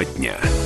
Тема 0.00 0.04
дня. 0.16 0.59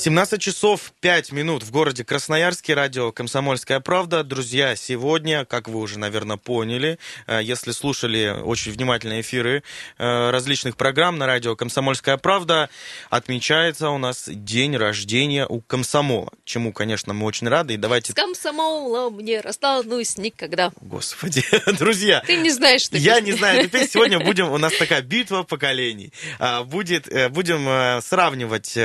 17 0.00 0.40
часов 0.40 0.94
5 1.02 1.32
минут 1.32 1.62
в 1.62 1.70
городе 1.70 2.06
Красноярске, 2.06 2.72
радио 2.72 3.12
«Комсомольская 3.12 3.80
правда». 3.80 4.24
Друзья, 4.24 4.74
сегодня, 4.74 5.44
как 5.44 5.68
вы 5.68 5.78
уже, 5.78 5.98
наверное, 5.98 6.38
поняли, 6.38 6.98
э, 7.26 7.40
если 7.42 7.72
слушали 7.72 8.34
очень 8.42 8.72
внимательные 8.72 9.20
эфиры 9.20 9.62
э, 9.98 10.30
различных 10.30 10.78
программ 10.78 11.18
на 11.18 11.26
радио 11.26 11.54
«Комсомольская 11.54 12.16
правда», 12.16 12.70
отмечается 13.10 13.90
у 13.90 13.98
нас 13.98 14.24
день 14.26 14.74
рождения 14.74 15.46
у 15.46 15.60
комсомола, 15.60 16.32
чему, 16.46 16.72
конечно, 16.72 17.12
мы 17.12 17.26
очень 17.26 17.48
рады. 17.48 17.74
И 17.74 17.76
давайте... 17.76 18.12
С 18.12 18.14
комсомолом 18.14 19.20
не 19.20 19.38
расстанусь 19.38 20.16
никогда. 20.16 20.72
Господи, 20.80 21.44
друзья. 21.78 22.22
Ты 22.26 22.36
не 22.36 22.48
знаешь, 22.48 22.80
что 22.80 22.96
Я 22.96 23.20
не 23.20 23.32
знаю, 23.36 23.64
теперь 23.64 23.86
сегодня 23.86 24.18
будем, 24.18 24.50
у 24.50 24.56
нас 24.56 24.72
такая 24.78 25.02
битва 25.02 25.42
поколений. 25.42 26.10
А, 26.38 26.64
будет, 26.64 27.06
э, 27.06 27.28
будем 27.28 28.00
сравнивать 28.00 28.78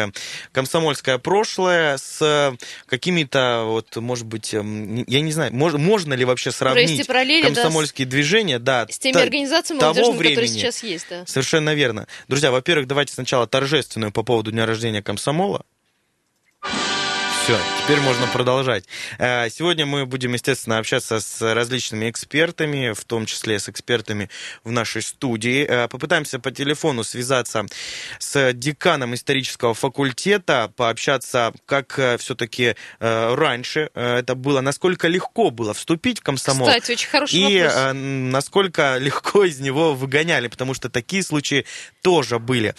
комсомольское 0.52 1.05
советское 1.06 1.18
прошлое 1.20 1.98
с 1.98 2.22
э, 2.22 2.56
какими-то, 2.88 3.64
вот, 3.66 3.96
может 3.98 4.26
быть, 4.26 4.54
эм, 4.54 5.04
я 5.08 5.22
не 5.22 5.32
знаю, 5.32 5.54
мож, 5.54 5.74
можно 5.74 6.14
ли 6.14 6.26
вообще 6.26 6.52
сравнить 6.52 7.06
параллели, 7.08 7.46
комсомольские 7.46 8.06
да, 8.06 8.12
движения, 8.12 8.60
да, 8.60 8.88
с 8.90 8.98
теми 8.98 9.14
та, 9.14 9.22
организациями 9.22 9.82
молодежными, 9.82 10.18
времени. 10.18 10.36
которые 10.36 10.60
сейчас 10.60 10.84
есть, 10.84 11.06
да. 11.10 11.26
Совершенно 11.26 11.74
верно. 11.74 12.08
Друзья, 12.28 12.52
во-первых, 12.52 12.88
давайте 12.88 13.14
сначала 13.14 13.48
торжественную 13.48 14.12
по 14.12 14.24
поводу 14.24 14.52
дня 14.52 14.66
рождения 14.66 15.02
комсомола. 15.02 15.64
Все, 17.46 17.60
теперь 17.84 18.00
можно 18.00 18.26
продолжать. 18.26 18.86
Э, 19.20 19.52
сегодня 19.52 19.86
мы 19.86 20.08
будем, 20.08 20.34
естественно, 20.34 20.80
общаться 20.80 21.20
с 21.20 21.54
различными 21.54 22.10
экспертами, 22.10 22.92
в 22.94 23.06
том 23.06 23.28
числе 23.28 23.60
с 23.60 23.70
экспертами 23.70 24.32
в 24.64 24.72
нашей 24.72 25.04
студии. 25.04 25.64
Э, 25.64 25.88
попытаемся 25.88 26.40
по 26.40 26.50
телефону 26.50 27.04
связаться 27.04 27.68
с 28.18 28.52
деканом 28.54 29.14
исторического 29.14 29.76
факультета, 29.76 30.74
пообщаться, 30.76 31.54
как 31.68 32.00
э, 32.00 32.18
все-таки 32.18 32.76
раньше 33.00 33.92
это 33.94 34.34
было, 34.34 34.62
насколько 34.62 35.08
легко 35.08 35.52
было 35.52 35.76
вступить 35.76 36.22
в 36.22 36.24
комсомол. 36.24 36.66
Кстати, 36.66 36.94
очень 36.94 37.10
хороший 37.10 37.36
и 37.36 37.62
вопрос. 37.62 37.92
насколько 37.94 38.98
легко 38.98 39.44
из 39.44 39.60
него 39.60 39.94
выгоняли, 39.94 40.48
потому 40.48 40.74
что 40.74 40.90
такие 40.90 41.22
случаи 41.22 41.66
тоже 42.02 42.40
были. 42.40 42.74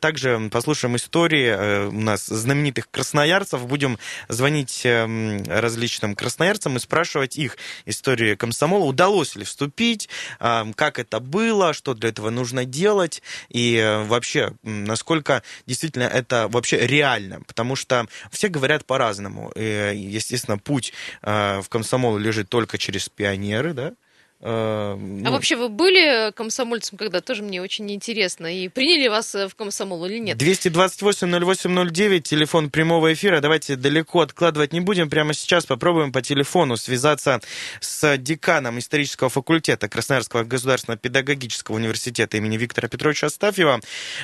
Также 0.00 0.50
послушаем 0.52 0.96
истории 0.96 1.86
у 1.86 2.00
нас 2.00 2.26
знаменитых 2.26 2.90
красноярцев, 2.90 3.66
будем 3.66 3.98
звонить 4.28 4.82
эм, 4.84 5.42
различным 5.44 6.14
красноярцам 6.14 6.76
и 6.76 6.80
спрашивать 6.80 7.36
их 7.36 7.56
историю 7.86 8.36
комсомола, 8.36 8.84
удалось 8.84 9.36
ли 9.36 9.44
вступить, 9.44 10.08
эм, 10.40 10.72
как 10.74 10.98
это 10.98 11.20
было, 11.20 11.72
что 11.72 11.94
для 11.94 12.10
этого 12.10 12.30
нужно 12.30 12.64
делать, 12.64 13.22
и 13.48 13.76
э, 13.76 14.04
вообще, 14.04 14.52
насколько 14.62 15.42
действительно 15.66 16.04
это 16.04 16.48
вообще 16.48 16.86
реально, 16.86 17.40
потому 17.42 17.76
что 17.76 18.06
все 18.30 18.48
говорят 18.48 18.84
по-разному. 18.84 19.52
Естественно, 19.56 20.58
путь 20.58 20.92
э, 21.22 21.60
в 21.60 21.68
комсомол 21.68 22.16
лежит 22.16 22.48
только 22.48 22.78
через 22.78 23.08
пионеры, 23.08 23.72
да, 23.72 23.94
а 24.42 24.96
ну, 24.96 25.30
вообще 25.32 25.54
вы 25.56 25.68
были 25.68 26.32
комсомольцем 26.32 26.96
когда? 26.96 27.20
Тоже 27.20 27.42
мне 27.42 27.60
очень 27.60 27.90
интересно. 27.92 28.46
И 28.46 28.68
приняли 28.68 29.08
вас 29.08 29.34
э, 29.34 29.48
в 29.48 29.54
комсомол 29.54 30.06
или 30.06 30.18
нет? 30.18 30.40
228-08-09, 30.40 32.20
телефон 32.20 32.70
прямого 32.70 33.12
эфира. 33.12 33.40
Давайте 33.40 33.76
далеко 33.76 34.22
откладывать 34.22 34.72
не 34.72 34.80
будем. 34.80 35.10
Прямо 35.10 35.34
сейчас 35.34 35.66
попробуем 35.66 36.10
по 36.10 36.22
телефону 36.22 36.78
связаться 36.78 37.40
с 37.80 38.16
деканом 38.16 38.78
исторического 38.78 39.28
факультета 39.28 39.90
Красноярского 39.90 40.44
государственного 40.44 40.98
педагогического 40.98 41.76
университета 41.76 42.38
имени 42.38 42.56
Виктора 42.56 42.88
Петровича 42.88 43.26
Астафьева. 43.26 43.80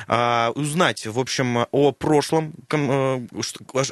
А, 0.07 0.51
узнать, 0.55 1.05
в 1.05 1.19
общем, 1.19 1.67
о 1.69 1.91
прошлом, 1.91 2.55
э, 2.71 3.19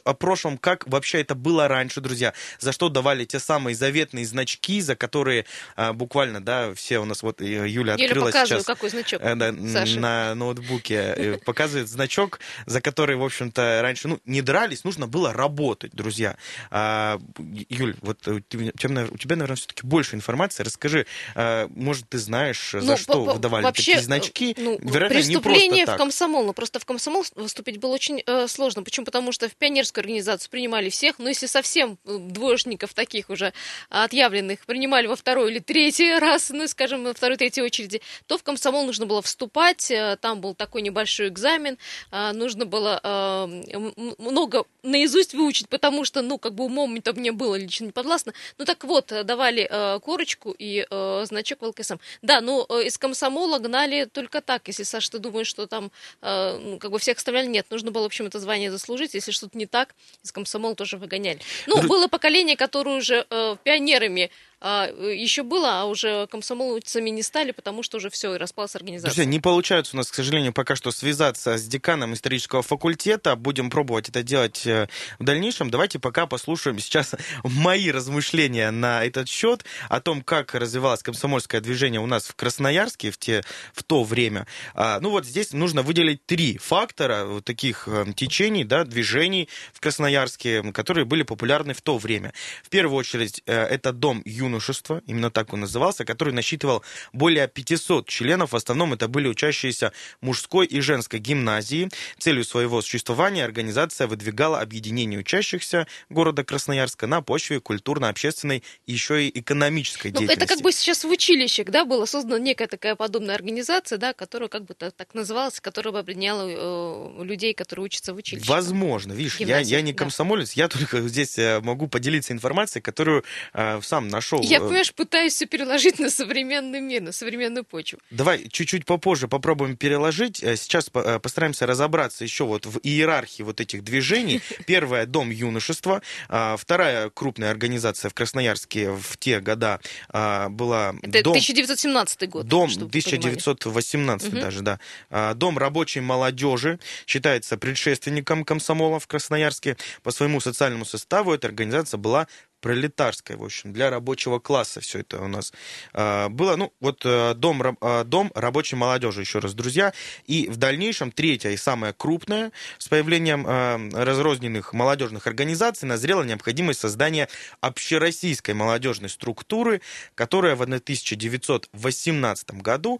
о 0.04 0.14
прошлом, 0.16 0.58
как 0.58 0.88
вообще 0.88 1.22
это 1.22 1.36
было 1.36 1.68
раньше, 1.68 2.02
друзья. 2.02 2.34
За 2.60 2.72
что 2.72 2.90
давали 2.90 3.26
те 3.26 3.38
самые 3.40 3.76
заветные 3.76 4.26
значки, 4.26 4.82
за 4.82 4.96
которые 4.96 5.46
буквально 5.94 6.15
буквально, 6.16 6.40
да, 6.40 6.74
все 6.76 7.00
у 7.00 7.06
нас, 7.06 7.24
вот 7.24 7.42
Юля 7.42 7.96
открыла 7.96 8.30
Юля 8.30 8.46
сейчас... 8.46 8.64
какой 8.64 8.90
значок, 8.90 9.22
э, 9.22 9.36
да, 9.36 9.52
на 9.52 10.34
ноутбуке, 10.34 10.96
э, 10.96 11.38
показывает 11.44 11.90
значок, 11.90 12.40
за 12.66 12.80
который, 12.80 13.18
в 13.18 13.24
общем-то, 13.24 13.80
раньше, 13.82 14.08
ну, 14.08 14.22
не 14.24 14.42
дрались, 14.42 14.86
нужно 14.86 15.08
было 15.08 15.34
работать, 15.34 15.92
друзья. 15.92 16.38
А, 16.72 17.20
Юль, 17.68 17.98
вот 18.00 18.26
у 18.30 18.40
тебя, 18.40 19.08
у 19.12 19.18
тебя 19.18 19.36
наверное, 19.36 19.58
все-таки 19.58 19.86
больше 19.86 20.16
информации. 20.16 20.64
Расскажи, 20.64 21.06
может, 21.36 22.08
ты 22.08 22.18
знаешь, 22.18 22.72
за 22.72 22.80
ну, 22.80 22.96
что 22.96 23.26
выдавали 23.26 23.66
вообще, 23.66 23.96
такие 23.96 24.02
значки? 24.02 24.56
Ну, 24.58 24.80
Вероятно, 24.80 25.20
преступление 25.20 25.86
в 25.86 25.98
комсомол, 25.98 26.46
ну, 26.46 26.54
просто 26.54 26.80
в 26.80 26.86
комсомол 26.86 27.26
выступить 27.36 27.78
было 27.78 27.92
очень 27.92 28.24
э, 28.26 28.48
сложно. 28.48 28.84
Почему? 28.84 29.06
Потому 29.06 29.34
что 29.34 29.50
в 29.50 29.56
пионерскую 29.56 30.04
организацию 30.04 30.50
принимали 30.50 30.90
всех, 30.90 31.20
но 31.20 31.28
если 31.28 31.48
совсем 31.48 31.98
двоечников 32.06 32.94
таких 32.94 33.30
уже 33.30 33.52
отъявленных 33.90 34.66
принимали 34.66 35.08
во 35.08 35.18
второй 35.18 35.52
или 35.52 35.60
третий 35.60 36.05
третий 36.06 36.20
раз, 36.20 36.50
ну, 36.50 36.68
скажем, 36.68 37.04
на 37.04 37.14
второй, 37.14 37.38
третьей 37.38 37.64
очереди, 37.64 38.02
то 38.28 38.38
в 38.38 38.44
комсомол 38.44 38.86
нужно 38.86 39.06
было 39.06 39.22
вступать, 39.22 39.92
э, 39.92 40.18
там 40.22 40.42
был 40.42 40.54
такой 40.56 40.82
небольшой 40.82 41.28
экзамен, 41.28 41.78
э, 42.12 42.32
нужно 42.34 42.66
было 42.66 43.00
э, 43.04 43.92
много 44.18 44.66
наизусть 44.84 45.34
выучить, 45.34 45.70
потому 45.70 46.06
что, 46.06 46.22
ну, 46.22 46.38
как 46.38 46.54
бы 46.54 46.66
умом 46.66 46.96
это 46.96 47.14
мне 47.14 47.32
было 47.32 47.56
лично 47.56 47.86
не 47.86 47.92
подвластно. 47.92 48.34
Ну, 48.58 48.66
так 48.66 48.84
вот, 48.84 49.12
давали 49.24 49.70
корочку 50.00 50.56
и 50.58 50.86
значок 51.24 51.62
в 51.62 51.66
ЛКСМ. 51.66 51.96
Да, 52.22 52.42
ну, 52.42 52.64
из 52.82 52.98
комсомола 52.98 53.60
гнали 53.60 54.06
только 54.06 54.42
так, 54.42 54.68
если, 54.68 54.84
Саша, 54.84 55.12
ты 55.12 55.20
думаешь, 55.20 55.48
что 55.48 55.66
там, 55.68 55.92
ну, 56.22 56.78
как 56.80 56.92
бы 56.92 57.00
всех 57.00 57.18
оставляли, 57.18 57.48
нет, 57.48 57.66
нужно 57.70 57.92
было, 57.92 58.04
в 58.04 58.08
общем, 58.08 58.26
это 58.26 58.40
звание 58.40 58.72
заслужить, 58.72 59.14
если 59.14 59.32
что-то 59.32 59.58
не 59.58 59.66
так, 59.66 59.96
из 60.24 60.32
комсомола 60.32 60.76
тоже 60.76 60.98
выгоняли. 60.98 61.40
Ну, 61.68 61.82
было 61.84 62.08
поколение, 62.08 62.56
которое 62.56 62.98
уже 62.98 63.26
пионерами 63.64 64.32
а, 64.62 64.88
еще 64.88 65.44
было, 65.44 65.82
а 65.82 65.86
уже 65.86 66.28
комсомольцами 66.28 67.10
не 67.10 67.24
стали, 67.24 67.52
потому 67.52 67.84
что 67.84 67.98
уже 67.98 68.10
все, 68.10 68.36
и 68.36 68.38
распалась 68.38 68.76
организация. 68.76 69.10
Друзья, 69.10 69.26
не 69.26 69.40
получается 69.40 69.96
у 69.96 69.98
нас, 69.98 70.10
к 70.10 70.16
сожалению, 70.16 70.54
пока 70.54 70.76
что 70.76 70.92
связаться 70.92 71.58
с 71.58 71.68
деканом 71.68 72.14
исторического 72.14 72.62
факультета. 72.62 73.36
Будем 73.36 73.70
пробовать 73.70 74.10
это 74.10 74.24
делать 74.24 74.66
э, 74.66 74.88
в 75.20 75.24
дальнейшем. 75.24 75.70
Давайте 75.70 76.00
пока 76.00 76.26
послушаем 76.26 76.80
сейчас 76.80 77.14
мои 77.44 77.92
размышления 77.92 78.72
на 78.72 79.04
этот 79.04 79.30
счет, 79.30 79.66
о 79.90 80.02
том, 80.02 80.22
как 80.22 80.56
развивалось 80.56 81.04
комсомольское 81.04 81.62
движение 81.62 82.00
у 82.00 82.08
нас 82.08 82.26
в 82.26 82.36
Красноярске 82.36 83.12
в, 83.12 83.18
те, 83.18 83.44
в 83.74 83.84
то 83.84 84.04
время. 84.04 84.48
А, 84.74 85.00
ну 85.00 85.10
вот 85.10 85.26
здесь 85.26 85.54
нужно 85.54 85.82
выделить 85.82 86.26
три 86.26 86.58
фактора 86.58 87.26
вот 87.26 87.46
таких 87.46 87.88
э, 87.88 88.06
течений, 88.16 88.64
да, 88.64 88.84
движений 88.84 89.50
в 89.74 89.80
Красноярске, 89.80 90.72
которые 90.72 91.06
были 91.06 91.24
популярны 91.24 91.74
в 91.74 91.82
то 91.82 91.98
время. 91.98 92.34
В 92.64 92.70
первую 92.70 92.98
очередь, 92.98 93.42
э, 93.46 93.54
это 93.54 93.92
дом 93.92 94.22
Ю 94.26 94.55
юношества, 94.56 95.02
именно 95.08 95.30
так 95.30 95.54
он 95.54 95.62
назывался, 95.62 96.06
который 96.06 96.34
насчитывал 96.34 96.84
более 97.14 97.48
500 97.48 98.08
членов. 98.08 98.52
В 98.52 98.56
основном 98.56 98.94
это 98.94 99.08
были 99.08 99.28
учащиеся 99.28 99.92
мужской 100.22 100.66
и 100.66 100.80
женской 100.82 101.20
гимназии. 101.20 101.90
Целью 102.18 102.44
своего 102.44 102.82
существования 102.82 103.44
организация 103.44 104.08
выдвигала 104.08 104.62
объединение 104.62 105.20
учащихся 105.20 105.88
города 106.10 106.44
Красноярска 106.44 107.08
на 107.08 107.22
почве 107.22 107.60
культурно-общественной 107.60 108.64
и 108.86 108.92
еще 108.92 109.28
и 109.28 109.40
экономической 109.40 110.12
ну, 110.12 110.20
деятельности. 110.20 110.44
Это 110.44 110.54
как 110.54 110.64
бы 110.64 110.72
сейчас 110.72 111.04
в 111.04 111.10
училищах, 111.10 111.68
да, 111.68 111.86
была 111.86 112.06
создана 112.06 112.40
некая 112.40 112.68
такая 112.68 112.96
подобная 112.96 113.36
организация, 113.36 113.98
да, 113.98 114.14
которая 114.14 114.50
как 114.50 114.66
бы 114.66 114.74
так, 114.74 114.94
так 114.94 115.14
называлась, 115.14 115.60
которая 115.60 115.92
бы 115.92 116.00
объединяла 116.00 116.48
э, 116.48 117.24
людей, 117.24 117.54
которые 117.54 117.86
учатся 117.86 118.14
в 118.14 118.18
училище. 118.18 118.50
Возможно, 118.50 119.14
видишь, 119.14 119.38
я, 119.40 119.60
я 119.60 119.82
не 119.82 119.94
комсомолец, 119.94 120.56
да. 120.56 120.64
я 120.64 120.68
только 120.68 121.02
здесь 121.08 121.38
э, 121.38 121.60
могу 121.62 121.88
поделиться 121.88 122.34
информацией, 122.34 122.82
которую 122.82 123.24
э, 123.54 123.82
сам 123.82 124.08
нашел 124.08 124.35
нашел. 124.38 124.52
Я, 124.52 124.58
э, 124.58 124.62
понимаешь, 124.62 124.94
пытаюсь 124.94 125.34
все 125.34 125.46
переложить 125.46 126.00
на 126.00 126.10
современный 126.10 126.82
мир, 126.82 127.02
на 127.02 127.12
современную 127.12 127.64
почву. 127.64 128.00
Давай 128.12 128.48
чуть-чуть 128.50 128.86
попозже 128.86 129.28
попробуем 129.28 129.78
переложить. 129.78 130.44
Э, 130.44 130.56
сейчас 130.56 130.90
э, 130.94 131.20
постараемся 131.20 131.66
разобраться 131.66 132.24
еще 132.24 132.46
вот 132.46 132.66
в 132.66 132.80
иерархии 132.84 133.44
вот 133.44 133.62
этих 133.62 133.84
движений. 133.84 134.42
Первая— 134.66 135.06
Дом 135.16 135.30
юношества. 135.30 136.02
А, 136.30 136.58
вторая 136.58 137.10
крупная 137.10 137.52
организация 137.52 138.10
в 138.10 138.14
Красноярске 138.14 138.92
в 138.92 139.18
те 139.18 139.40
года 139.40 139.80
а, 140.10 140.50
была... 140.50 140.96
Это 141.02 141.24
дом... 141.24 141.34
1917 141.34 142.30
год. 142.30 142.48
Дом 142.48 142.70
1918 142.70 144.28
угу. 144.28 144.42
даже, 144.42 144.62
да. 144.62 144.80
А, 145.10 145.34
дом 145.34 145.58
рабочей 145.58 146.02
молодежи 146.02 146.80
считается 147.08 147.58
предшественником 147.58 148.44
комсомола 148.44 149.00
в 149.00 149.08
Красноярске. 149.08 149.78
По 150.04 150.12
своему 150.12 150.40
социальному 150.40 150.86
составу 150.86 151.34
эта 151.34 151.48
организация 151.48 151.98
была 151.98 152.28
пролетарская, 152.62 153.38
в 153.38 153.44
общем, 153.44 153.74
для 153.74 153.90
рабочего 153.90 154.40
класса 154.40 154.82
все 154.82 155.00
это 155.00 155.22
у 155.22 155.28
нас 155.28 155.54
а, 155.94 156.30
было. 156.30 156.56
Ну, 156.56 156.74
вот 156.80 157.02
э, 157.06 157.34
дом, 157.36 157.78
а, 157.82 158.04
дом 158.04 158.32
рабочей 158.34 158.76
молодежи, 158.76 159.22
еще 159.22 159.40
раз, 159.40 159.54
друзья. 159.54 159.94
И 160.26 160.48
в 160.50 160.58
дальнейшем 160.58 161.12
третья 161.12 161.52
и 161.52 161.58
самая 161.58 161.94
крупная, 161.94 162.52
с 162.78 162.88
появлением 162.88 163.46
а, 163.48 163.80
разрозненных 163.94 164.74
молодежных 164.74 165.28
организаций, 165.28 165.88
назрела 165.88 166.24
необходимость 166.24 166.80
создания 166.80 167.30
общероссийской 167.62 168.54
молодежной 168.54 169.10
структуры, 169.10 169.82
которая 170.16 170.56
в 170.56 170.62
1918 170.62 172.52
году 172.62 173.00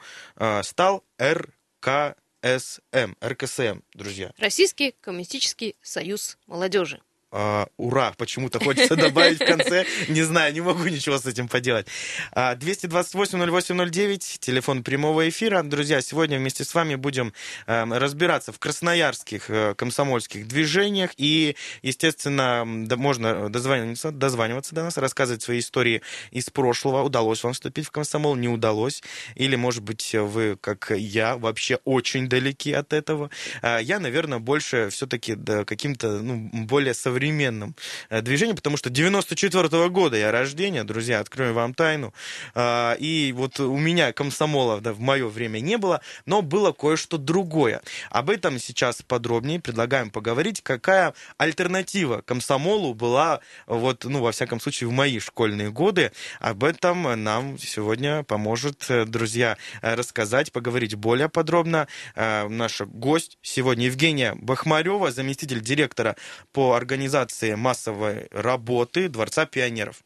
стал 0.62 1.04
РК 1.22 2.16
РКСМ. 2.46 3.14
РКСМ, 3.24 3.80
друзья. 3.94 4.32
Российский 4.38 4.94
коммунистический 5.02 5.76
союз 5.82 6.38
молодежи. 6.46 7.02
Uh, 7.36 7.68
ура, 7.76 8.14
почему-то 8.18 8.64
хочется 8.64 8.96
добавить 8.96 9.42
в 9.42 9.46
конце. 9.46 9.86
Не 10.08 10.24
знаю, 10.24 10.54
не 10.54 10.62
могу 10.62 10.86
ничего 10.86 11.18
с 11.18 11.26
этим 11.26 11.50
поделать. 11.50 11.86
Uh, 12.32 12.58
228-08-09, 12.58 14.38
телефон 14.40 14.84
прямого 14.84 15.28
эфира. 15.28 15.62
Друзья, 15.62 16.00
сегодня 16.00 16.38
вместе 16.38 16.64
с 16.64 16.74
вами 16.74 16.96
будем 16.96 17.34
uh, 17.68 17.98
разбираться 17.98 18.54
в 18.54 18.60
красноярских 18.60 19.50
э, 19.50 19.76
комсомольских 19.76 20.48
движениях. 20.48 21.12
И, 21.18 21.58
естественно, 21.82 22.64
да, 22.86 22.96
можно 22.96 23.50
дозваниваться, 23.50 24.12
дозваниваться 24.12 24.74
до 24.74 24.84
нас, 24.84 24.98
рассказывать 24.98 25.42
свои 25.42 25.60
истории 25.60 26.04
из 26.32 26.50
прошлого. 26.50 27.04
Удалось 27.04 27.44
вам 27.44 27.52
вступить 27.52 27.86
в 27.86 27.92
комсомол, 27.92 28.36
не 28.36 28.48
удалось. 28.48 29.04
Или, 29.36 29.58
может 29.58 29.84
быть, 29.84 30.14
вы, 30.14 30.58
как 30.62 30.90
я, 30.96 31.36
вообще 31.36 31.80
очень 31.84 32.30
далеки 32.30 32.72
от 32.72 32.94
этого. 32.94 33.30
Я, 33.62 34.00
наверное, 34.00 34.40
больше 34.40 34.90
все-таки 34.90 35.36
да, 35.36 35.66
каким-то 35.66 36.22
ну, 36.22 36.50
более 36.54 36.94
современным 36.94 37.25
современном 37.26 37.76
э, 38.10 38.22
движении, 38.22 38.54
потому 38.54 38.78
что 38.78 38.90
94 38.90 39.68
-го 39.68 39.90
года 39.90 40.18
я 40.18 40.32
рождения, 40.32 40.84
друзья, 40.84 41.20
открою 41.20 41.54
вам 41.54 41.74
тайну. 41.74 42.14
А, 42.54 42.94
и 43.00 43.34
вот 43.36 43.60
у 43.60 43.78
меня 43.78 44.14
комсомола 44.14 44.80
да, 44.82 44.94
в 44.94 45.00
мое 45.00 45.28
время 45.28 45.60
не 45.60 45.78
было, 45.78 46.02
но 46.26 46.42
было 46.42 46.72
кое-что 46.72 47.18
другое. 47.18 47.82
Об 48.12 48.30
этом 48.30 48.60
сейчас 48.60 49.02
подробнее 49.02 49.60
предлагаем 49.60 50.10
поговорить, 50.10 50.62
какая 50.62 51.14
альтернатива 51.38 52.22
комсомолу 52.22 52.94
была, 52.94 53.40
вот, 53.68 54.06
ну, 54.06 54.22
во 54.22 54.32
всяком 54.32 54.60
случае, 54.60 54.90
в 54.90 54.92
мои 54.92 55.20
школьные 55.20 55.72
годы. 55.72 56.12
Об 56.40 56.64
этом 56.64 57.24
нам 57.24 57.58
сегодня 57.58 58.24
поможет, 58.24 58.86
э, 58.90 59.06
друзья, 59.06 59.58
э, 59.82 59.96
рассказать, 59.96 60.52
поговорить 60.52 60.96
более 60.96 61.30
подробно. 61.30 61.88
Наша 62.16 62.86
гость 62.86 63.38
сегодня 63.42 63.86
Евгения 63.86 64.36
Бахмарева, 64.36 65.12
заместитель 65.12 65.62
директора 65.62 66.16
по 66.54 66.74
организации 66.74 67.15
организации 67.16 67.56
массовой 67.56 68.28
работы 68.32 69.08
Дворца 69.08 69.46
пионеров. 69.46 70.04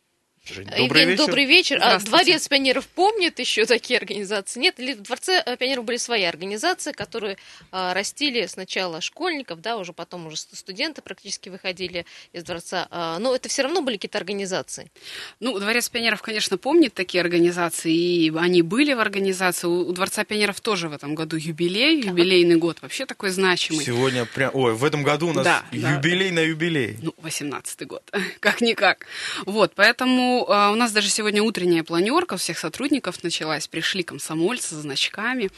Жень, 0.54 0.66
добрый 0.66 0.84
Евгений, 0.84 1.12
вечер. 1.12 1.26
добрый 1.26 1.46
вечер. 1.46 1.80
А 1.82 2.00
Дворец 2.00 2.48
пионеров 2.48 2.88
помнит 2.88 3.40
еще 3.40 3.66
такие 3.66 3.98
организации? 3.98 4.60
Нет, 4.60 4.80
или 4.80 4.94
в 4.94 5.02
Дворце 5.02 5.44
э, 5.46 5.58
пионеров 5.58 5.86
были 5.86 5.98
свои 5.98 6.24
организации, 6.24 6.92
которые 6.92 7.38
а, 7.72 7.94
растили 7.94 8.46
сначала 8.48 9.02
школьников, 9.02 9.62
да, 9.62 9.78
уже 9.78 9.94
потом 9.94 10.28
уже 10.28 10.38
студенты 10.38 11.02
практически 11.02 11.50
выходили 11.50 12.06
из 12.34 12.44
Дворца. 12.44 12.88
А, 12.90 13.20
но 13.20 13.36
это 13.36 13.48
все 13.50 13.62
равно 13.62 13.82
были 13.82 13.98
какие-то 13.98 14.18
организации. 14.18 14.92
Ну, 15.40 15.60
Дворец 15.60 15.90
пионеров, 15.90 16.22
конечно, 16.22 16.58
помнит 16.58 16.94
такие 16.94 17.22
организации, 17.22 17.94
и 17.94 18.34
они 18.36 18.62
были 18.62 18.94
в 18.94 19.00
организации. 19.00 19.68
У, 19.68 19.90
у 19.90 19.94
Дворца 19.94 20.24
пионеров 20.24 20.62
тоже 20.62 20.90
в 20.90 20.94
этом 20.94 21.14
году 21.16 21.38
юбилей, 21.38 22.02
так. 22.02 22.12
юбилейный 22.12 22.56
год, 22.56 22.82
вообще 22.82 23.06
такой 23.06 23.30
значимый. 23.30 23.86
Сегодня 23.86 24.26
прям, 24.26 24.52
ой, 24.54 24.74
в 24.74 24.84
этом 24.84 25.04
году 25.04 25.30
у 25.30 25.34
нас 25.34 25.46
да, 25.46 25.64
юбилей 25.72 26.30
да. 26.30 26.36
на 26.36 26.40
юбилей. 26.40 26.98
Ну, 27.02 27.14
18-й 27.22 27.86
год, 27.86 28.04
как-никак. 28.40 29.06
Вот, 29.46 29.74
поэтому 29.76 30.39
а, 30.48 30.72
у 30.72 30.76
нас 30.76 30.92
даже 30.92 31.10
сегодня 31.10 31.42
утренняя 31.44 31.84
планерка 31.84 32.38
всех 32.38 32.58
сотрудников 32.58 33.24
началась. 33.24 33.68
Пришли 33.68 34.04
комсомольцы 34.04 34.70
со 34.70 34.82
значками. 34.82 35.50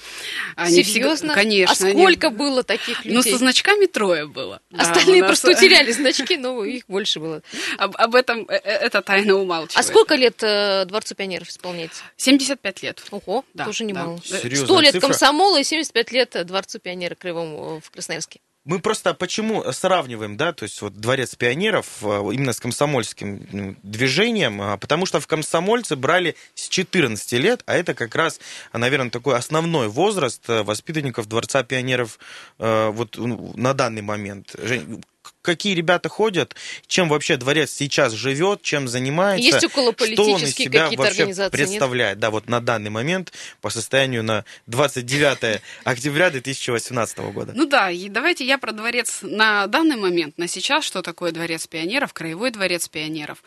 Они 0.56 0.83
Серьезно? 0.83 1.16
Всегда, 1.16 1.33
конечно. 1.33 1.88
А 1.88 1.92
сколько 1.92 2.28
они... 2.28 2.36
было 2.36 2.63
таких 2.63 3.06
людей? 3.06 3.16
Ну, 3.16 3.24
со 3.24 3.38
значками 3.38 3.86
трое 3.86 4.28
было. 4.28 4.62
Остальные 4.75 5.22
да, 5.22 5.28
нас... 5.28 5.39
просто 5.39 5.51
утеряли 5.57 5.92
значки, 5.92 6.38
но 6.38 6.63
их 6.63 6.86
больше 6.88 7.19
было. 7.19 7.42
Об, 7.78 7.95
об 7.98 8.16
этом 8.16 8.42
э, 8.50 8.56
э, 8.56 8.57
это 8.57 9.01
тайна 9.01 9.36
умалчивает. 9.36 9.78
А 9.78 9.83
сколько 9.83 10.16
лет 10.16 10.42
э, 10.42 10.86
Дворцу 10.86 11.16
пионеров 11.16 11.50
исполняется? 11.50 12.04
75 12.18 12.84
лет. 12.84 13.04
Ого, 13.12 13.45
да, 13.54 13.66
тоже 13.66 13.84
немало. 13.84 14.19
Да. 14.30 14.38
100 14.38 14.81
лет 14.81 14.92
цифра. 14.94 15.07
комсомола 15.07 15.60
и 15.60 15.63
75 15.63 16.12
лет 16.12 16.45
Дворцу 16.45 16.80
пионера 16.80 17.16
Кривому 17.16 17.81
в 17.84 17.92
Красноярске. 17.92 18.39
Мы 18.63 18.78
просто 18.78 19.16
почему 19.16 19.63
сравниваем, 19.72 20.38
да, 20.38 20.54
то 20.54 20.63
есть 20.63 20.84
вот 20.84 20.94
Дворец 20.94 21.36
пионеров 21.36 22.04
э, 22.04 22.06
именно 22.31 22.54
с 22.54 22.60
комсомольским 22.60 23.48
ну, 23.52 23.75
движением, 23.81 24.62
а, 24.62 24.78
потому 24.78 25.08
что 25.08 25.19
в 25.19 25.25
комсомольцы 25.25 25.96
брали 25.96 26.36
с 26.54 26.69
14 26.69 27.31
лет, 27.34 27.63
а 27.66 27.75
это 27.75 27.96
как 27.96 28.13
раз, 28.13 28.40
наверное, 28.72 29.10
такой 29.10 29.36
основной 29.36 29.88
возраст 29.88 30.48
э, 30.48 30.62
воспитанников 30.62 31.28
Дворца 31.28 31.63
пионеров 31.63 32.19
э, 32.60 32.90
вот 32.92 33.18
ну, 33.18 33.52
на 33.56 33.74
данный 33.74 34.04
момент. 34.04 34.54
Жень, 34.62 35.04
какие 35.41 35.73
ребята 35.73 36.09
ходят, 36.09 36.55
чем 36.88 37.09
вообще 37.09 37.38
дворец 37.38 37.71
сейчас 37.71 38.13
живет, 38.13 38.61
чем 38.61 38.88
занимается, 38.88 39.43
Есть 39.43 39.63
около 39.65 39.93
что 39.93 40.31
он 40.31 40.43
из 40.43 40.55
себя 40.55 40.89
вообще 40.95 41.25
представляет. 41.49 42.15
Нет? 42.15 42.19
Да, 42.19 42.29
вот 42.31 42.47
на 42.47 42.59
данный 42.59 42.89
момент 42.89 43.33
по 43.61 43.69
состоянию 43.69 44.23
на 44.23 44.45
29 44.67 45.61
октября 45.83 46.29
2018 46.29 47.17
года. 47.33 47.53
Ну 47.55 47.65
да, 47.65 47.89
и 47.89 48.09
давайте 48.09 48.45
я 48.45 48.57
про 48.57 48.71
дворец 48.71 49.19
на 49.21 49.67
данный 49.67 49.95
момент, 49.95 50.38
на 50.38 50.47
сейчас, 50.47 50.85
что 50.85 51.01
такое 51.01 51.31
дворец 51.31 51.67
пионеров, 51.67 52.13
краевой 52.13 52.51
дворец 52.51 52.88
пионеров. 52.88 53.43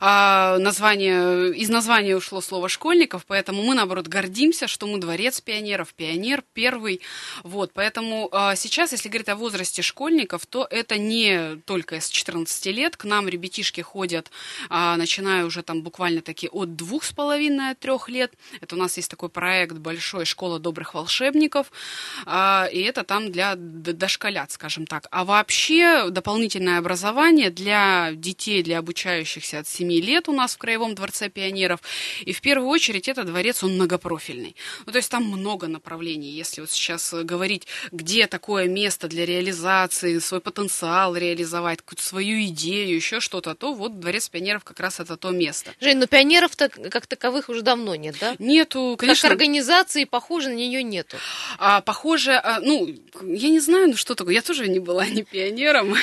А, 0.00 0.58
название, 0.58 1.54
из 1.54 1.68
названия 1.68 2.16
ушло 2.16 2.40
слово 2.40 2.68
школьников, 2.68 3.24
поэтому 3.26 3.62
мы, 3.62 3.74
наоборот, 3.74 4.08
гордимся, 4.08 4.68
что 4.68 4.86
мы 4.86 4.98
дворец 4.98 5.40
пионеров, 5.40 5.94
пионер 5.94 6.42
первый. 6.52 7.00
Вот, 7.42 7.72
поэтому 7.74 8.28
а, 8.32 8.56
сейчас, 8.56 8.92
если 8.92 9.08
говорить 9.08 9.28
о 9.28 9.36
возрасте 9.36 9.82
школьников, 9.82 10.46
то 10.46 10.66
это 10.70 10.96
не 10.98 11.17
только 11.64 12.00
с 12.00 12.08
14 12.08 12.66
лет. 12.66 12.96
К 12.96 13.04
нам 13.04 13.28
ребятишки 13.28 13.80
ходят, 13.80 14.30
а, 14.68 14.96
начиная 14.96 15.44
уже 15.44 15.62
там 15.62 15.82
буквально 15.82 16.20
таки 16.20 16.48
от 16.48 16.76
двух 16.76 17.04
с 17.04 17.12
половиной, 17.12 17.72
от 17.72 17.78
трех 17.78 18.08
лет. 18.08 18.32
Это 18.60 18.76
у 18.76 18.78
нас 18.78 18.96
есть 18.96 19.10
такой 19.10 19.28
проект 19.28 19.74
большой 19.74 20.24
«Школа 20.24 20.58
добрых 20.58 20.94
волшебников», 20.94 21.70
а, 22.26 22.68
и 22.72 22.80
это 22.80 23.04
там 23.04 23.32
для 23.32 23.54
дошколят, 23.56 24.50
скажем 24.52 24.86
так. 24.86 25.06
А 25.10 25.24
вообще 25.24 26.10
дополнительное 26.10 26.78
образование 26.78 27.50
для 27.50 28.10
детей, 28.12 28.62
для 28.62 28.78
обучающихся 28.78 29.60
от 29.60 29.68
7 29.68 29.90
лет 29.92 30.28
у 30.28 30.32
нас 30.32 30.54
в 30.54 30.58
Краевом 30.58 30.94
дворце 30.94 31.28
пионеров. 31.28 31.80
И 32.20 32.32
в 32.32 32.40
первую 32.40 32.68
очередь 32.68 33.08
это 33.08 33.24
дворец, 33.24 33.62
он 33.64 33.74
многопрофильный. 33.74 34.56
Ну, 34.86 34.92
то 34.92 34.98
есть 34.98 35.10
там 35.10 35.24
много 35.24 35.66
направлений. 35.68 36.30
Если 36.30 36.60
вот 36.60 36.70
сейчас 36.70 37.14
говорить, 37.14 37.66
где 37.92 38.26
такое 38.26 38.68
место 38.68 39.08
для 39.08 39.26
реализации, 39.26 40.18
свой 40.18 40.40
потенциал, 40.40 41.07
потенциал 41.08 41.16
реализовать, 41.16 41.78
какую-то 41.78 42.02
свою 42.02 42.44
идею, 42.46 42.94
еще 42.94 43.20
что-то, 43.20 43.54
то 43.54 43.74
вот 43.74 44.00
Дворец 44.00 44.28
пионеров 44.28 44.64
как 44.64 44.80
раз 44.80 45.00
это 45.00 45.16
то 45.16 45.30
место. 45.30 45.72
Жень, 45.80 45.98
но 45.98 46.06
пионеров-то 46.06 46.68
как 46.68 47.06
таковых 47.06 47.48
уже 47.48 47.62
давно 47.62 47.94
нет, 47.94 48.16
да? 48.20 48.34
Нету, 48.38 48.96
конечно. 48.98 49.28
Как 49.28 49.38
организации, 49.38 50.04
похоже, 50.04 50.50
на 50.50 50.54
нее 50.54 50.82
нету. 50.82 51.16
А, 51.58 51.80
похоже, 51.80 52.32
а, 52.32 52.60
ну, 52.60 52.88
я 53.22 53.48
не 53.48 53.60
знаю, 53.60 53.88
ну 53.88 53.96
что 53.96 54.14
такое, 54.14 54.34
я 54.34 54.42
тоже 54.42 54.68
не 54.68 54.80
была 54.80 55.06
не 55.06 55.22
пионером. 55.22 55.94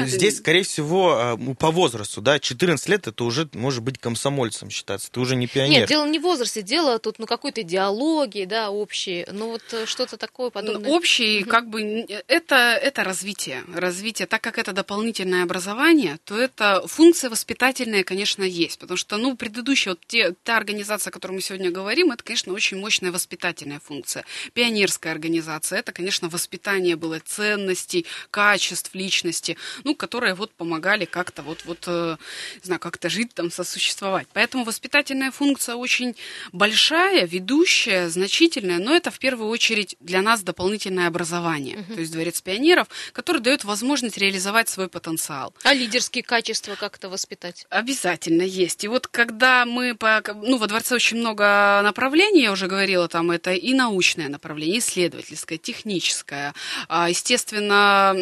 Здесь, 0.00 0.38
скорее 0.38 0.62
всего, 0.62 1.12
а, 1.16 1.36
ну, 1.36 1.54
по 1.54 1.70
возрасту, 1.70 2.20
да, 2.20 2.38
14 2.38 2.88
лет 2.88 3.06
это 3.06 3.24
уже 3.24 3.48
может 3.54 3.82
быть 3.82 3.98
комсомольцем 3.98 4.70
считаться, 4.70 5.10
ты 5.10 5.20
уже 5.20 5.36
не 5.36 5.46
пионер. 5.46 5.80
Нет, 5.80 5.88
дело 5.88 6.06
не 6.06 6.18
в 6.18 6.22
возрасте, 6.22 6.62
дело 6.62 6.98
тут, 6.98 7.18
ну, 7.18 7.26
какой-то 7.26 7.62
идеологии, 7.62 8.44
да, 8.44 8.70
общей, 8.70 9.26
ну, 9.30 9.50
вот 9.50 9.62
э, 9.72 9.86
что-то 9.86 10.16
такое 10.16 10.50
подобное. 10.50 10.88
Ну, 10.90 10.96
общий, 10.96 11.42
как 11.44 11.68
бы, 11.68 12.06
это, 12.28 12.54
это 12.54 13.04
развитие, 13.04 13.62
развитие 13.74 14.26
так 14.30 14.40
как 14.40 14.58
это 14.58 14.72
дополнительное 14.72 15.42
образование, 15.42 16.18
то 16.24 16.38
это 16.38 16.86
функция 16.86 17.30
воспитательная, 17.30 18.04
конечно, 18.04 18.44
есть. 18.44 18.78
Потому 18.78 18.96
что, 18.96 19.16
ну, 19.16 19.36
предыдущая, 19.36 19.92
вот 19.92 20.00
те, 20.06 20.32
та 20.44 20.56
организация, 20.56 21.10
о 21.10 21.12
которой 21.12 21.32
мы 21.32 21.40
сегодня 21.40 21.70
говорим, 21.70 22.12
это, 22.12 22.22
конечно, 22.22 22.52
очень 22.52 22.78
мощная 22.78 23.10
воспитательная 23.10 23.80
функция. 23.80 24.24
Пионерская 24.52 25.12
организация, 25.12 25.80
это, 25.80 25.92
конечно, 25.92 26.28
воспитание 26.28 26.96
было 26.96 27.18
ценностей, 27.18 28.06
качеств 28.30 28.94
личности, 28.94 29.56
ну, 29.84 29.94
которые 29.94 30.34
вот 30.34 30.52
помогали 30.52 31.06
как-то 31.06 31.42
вот, 31.42 31.64
вот, 31.64 31.84
э, 31.88 32.16
не 32.62 32.66
знаю, 32.66 32.80
как-то 32.80 33.08
жить 33.08 33.34
там, 33.34 33.50
сосуществовать. 33.50 34.28
Поэтому 34.32 34.64
воспитательная 34.64 35.32
функция 35.32 35.74
очень 35.74 36.14
большая, 36.52 37.26
ведущая, 37.26 38.08
значительная, 38.08 38.78
но 38.78 38.94
это 38.94 39.10
в 39.10 39.18
первую 39.18 39.48
очередь 39.48 39.96
для 39.98 40.22
нас 40.22 40.42
дополнительное 40.42 41.08
образование. 41.08 41.78
Uh-huh. 41.78 41.94
То 41.94 42.00
есть 42.00 42.12
дворец 42.12 42.40
пионеров, 42.40 42.86
который 43.12 43.40
дает 43.40 43.64
возможность 43.64 43.90
возможность 43.90 44.19
реализовать 44.20 44.68
свой 44.68 44.88
потенциал. 44.88 45.54
А 45.64 45.74
лидерские 45.74 46.22
качества 46.22 46.74
как-то 46.74 47.08
воспитать? 47.08 47.66
Обязательно 47.70 48.42
есть. 48.42 48.84
И 48.84 48.88
вот 48.88 49.06
когда 49.06 49.64
мы, 49.64 49.94
по, 49.94 50.22
ну, 50.34 50.58
во 50.58 50.66
дворце 50.66 50.94
очень 50.94 51.18
много 51.18 51.80
направлений, 51.82 52.42
я 52.42 52.52
уже 52.52 52.66
говорила, 52.66 53.08
там 53.08 53.30
это 53.30 53.52
и 53.52 53.74
научное 53.74 54.28
направление, 54.28 54.78
исследовательское, 54.78 55.58
техническое, 55.58 56.54
а, 56.88 57.08
естественно, 57.08 58.14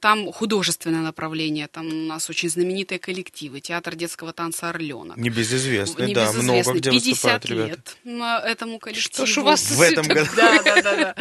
там 0.00 0.32
художественное 0.32 1.02
направление. 1.02 1.68
Там 1.68 1.86
у 1.86 2.06
нас 2.06 2.28
очень 2.30 2.48
знаменитые 2.50 2.98
коллективы. 2.98 3.60
Театр 3.60 3.94
детского 3.94 4.32
танца 4.32 4.68
«Орленок». 4.70 5.16
Небезызвестный, 5.16 6.12
да, 6.14 6.32
много 6.32 6.72
где 6.72 6.90
50 6.90 7.48
лет 7.48 7.96
ребята. 8.04 8.46
этому 8.46 8.78
коллективу. 8.78 9.26
Что 9.26 9.26
ж 9.26 9.38
у 9.38 9.44
вас 9.44 9.70
в 9.70 9.80
этом 9.80 10.06
году? 10.06 10.30
Да, 10.36 10.62
да, 10.62 10.82
да, 10.82 10.96
да. 10.96 11.14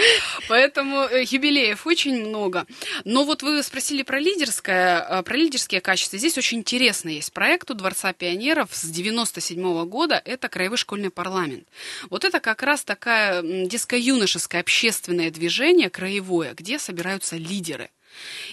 Поэтому 0.48 1.04
э, 1.04 1.24
юбилеев 1.24 1.86
очень 1.86 2.28
много. 2.28 2.66
Но 3.06 3.24
вот 3.24 3.44
вы 3.44 3.62
спросили 3.64 3.99
про 4.04 4.20
лидерское, 4.20 5.00
э, 5.02 5.24
про 5.24 5.36
лидерские 5.36 5.82
качества. 5.82 6.18
Здесь 6.18 6.38
очень 6.38 6.60
интересно 6.60 7.10
есть 7.10 7.34
проект 7.34 7.70
у 7.72 7.74
Дворца 7.74 8.14
пионеров 8.14 8.70
с 8.72 8.84
97 8.84 9.60
-го 9.60 9.86
года. 9.86 10.22
Это 10.24 10.50
Краевой 10.50 10.78
школьный 10.78 11.10
парламент. 11.10 11.68
Вот 12.10 12.26
это 12.26 12.40
как 12.40 12.64
раз 12.64 12.84
такая 12.84 13.42
детско-юношеское 13.42 14.62
общественное 14.62 15.32
движение 15.32 15.90
краевое, 15.90 16.54
где 16.54 16.80
собираются 16.80 17.36
лидеры. 17.38 17.90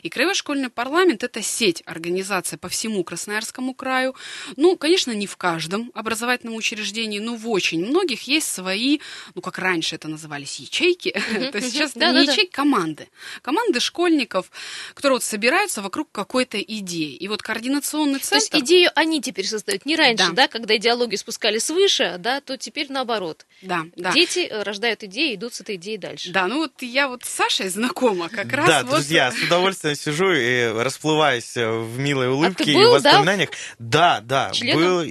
И 0.02 0.08
Краевой 0.08 0.34
школьный 0.34 0.70
парламент– 0.70 1.22
это 1.24 1.42
сеть 1.42 1.82
организаций 1.86 2.58
по 2.58 2.68
всему 2.68 3.04
Красноярскому 3.04 3.74
краю. 3.74 4.14
Ну, 4.56 4.76
конечно, 4.76 5.12
не 5.12 5.26
в 5.26 5.36
каждом 5.36 5.90
образовательном 5.94 6.54
учреждении, 6.54 7.18
но 7.18 7.36
в 7.36 7.48
очень 7.48 7.84
многих 7.84 8.22
есть 8.22 8.52
свои, 8.52 9.00
ну, 9.34 9.42
как 9.42 9.58
раньше 9.58 9.96
это 9.96 10.08
назывались, 10.08 10.60
ячейки. 10.60 11.10
То 11.52 11.58
есть 11.58 11.72
сейчас 11.72 11.94
не 11.96 12.02
ячейки, 12.02 12.50
команды. 12.50 13.08
Команды 13.42 13.80
школьников, 13.80 14.50
которые 14.94 15.16
вот 15.16 15.24
собираются 15.24 15.82
вокруг 15.82 16.10
какой-то 16.12 16.60
идеи. 16.60 17.14
И 17.14 17.28
вот 17.28 17.42
координационный 17.42 18.20
центр... 18.20 18.48
То 18.50 18.56
есть 18.56 18.66
идею 18.66 18.90
они 18.94 19.20
теперь 19.20 19.46
создают. 19.46 19.86
Не 19.86 19.96
раньше, 19.96 20.32
да, 20.32 20.48
когда 20.48 20.76
идеологию 20.76 21.18
спускали 21.18 21.58
свыше, 21.58 22.16
да, 22.18 22.40
то 22.40 22.56
теперь 22.56 22.86
наоборот. 22.90 23.46
Да, 23.62 23.86
да. 23.96 24.12
Дети 24.12 24.40
э, 24.40 24.62
рождают 24.62 25.02
идеи, 25.04 25.34
идут 25.34 25.54
с 25.54 25.60
этой 25.60 25.76
идеей 25.76 25.98
дальше. 25.98 26.30
Да, 26.30 26.46
ну 26.46 26.58
вот 26.58 26.82
я 26.82 27.08
вот 27.08 27.24
с 27.24 27.28
Сашей 27.28 27.68
знакома 27.68 28.28
как 28.28 28.52
раз. 28.52 28.66
Да, 28.66 28.82
друзья, 28.82 29.32
с 29.32 29.48
удовольствием 29.56 29.96
сижу 29.96 30.32
и 30.32 30.72
расплываюсь 30.82 31.56
в 31.56 31.98
милой 31.98 32.28
улыбке 32.28 32.72
а 32.72 32.74
был, 32.74 32.82
и 32.82 32.98
воспоминаниях. 32.98 33.50
Да, 33.78 34.20
да, 34.20 34.48
да 34.48 34.50
Членом? 34.52 34.80
был 34.80 35.02
и, 35.02 35.08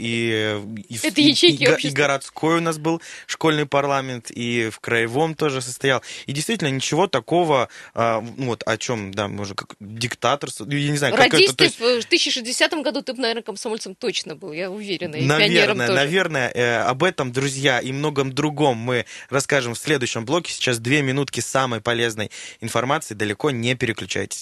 и, 0.90 0.98
Это 1.02 1.22
и, 1.22 1.32
и, 1.32 1.88
и 1.88 1.90
городской 1.92 2.58
у 2.58 2.62
нас 2.62 2.78
был 2.78 3.02
школьный 3.28 3.66
парламент, 3.66 4.32
и 4.32 4.70
в 4.70 4.80
краевом 4.80 5.36
тоже 5.36 5.62
состоял. 5.62 6.02
И 6.26 6.32
действительно 6.32 6.70
ничего 6.70 7.08
такого, 7.08 7.70
а, 7.94 8.20
вот 8.20 8.64
о 8.66 8.78
чем, 8.78 9.12
да, 9.12 9.28
может, 9.28 9.58
как 9.58 9.76
диктаторство, 9.80 10.70
я 10.70 10.92
не 10.92 10.98
знаю, 10.98 11.16
Родись 11.16 11.52
как 11.52 11.62
это. 11.62 11.78
Ты 11.78 12.00
в 12.00 12.08
2060 12.08 12.74
году 12.84 13.02
ты 13.02 13.14
бы, 13.14 13.22
наверное, 13.22 13.44
комсомольцем 13.44 13.96
точно 13.96 14.36
был, 14.36 14.52
я 14.52 14.70
уверена. 14.70 15.16
И 15.16 15.26
наверное, 15.26 15.88
тоже. 15.88 16.00
наверное, 16.00 16.52
э, 16.54 16.78
об 16.82 17.04
этом, 17.04 17.32
друзья, 17.32 17.80
и 17.80 17.92
многом 17.92 18.34
другом 18.34 18.78
мы 18.78 19.06
расскажем 19.30 19.74
в 19.74 19.80
следующем 19.80 20.26
блоке. 20.26 20.54
Сейчас 20.54 20.80
две 20.80 21.02
минутки 21.02 21.40
самой 21.40 21.82
полезной 21.82 22.32
информации. 22.62 23.14
Далеко 23.14 23.52
не 23.52 23.76
переключайтесь. 23.76 24.35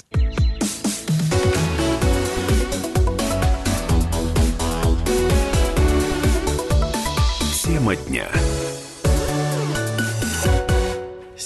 Тема 7.64 7.96
дня. 7.96 8.53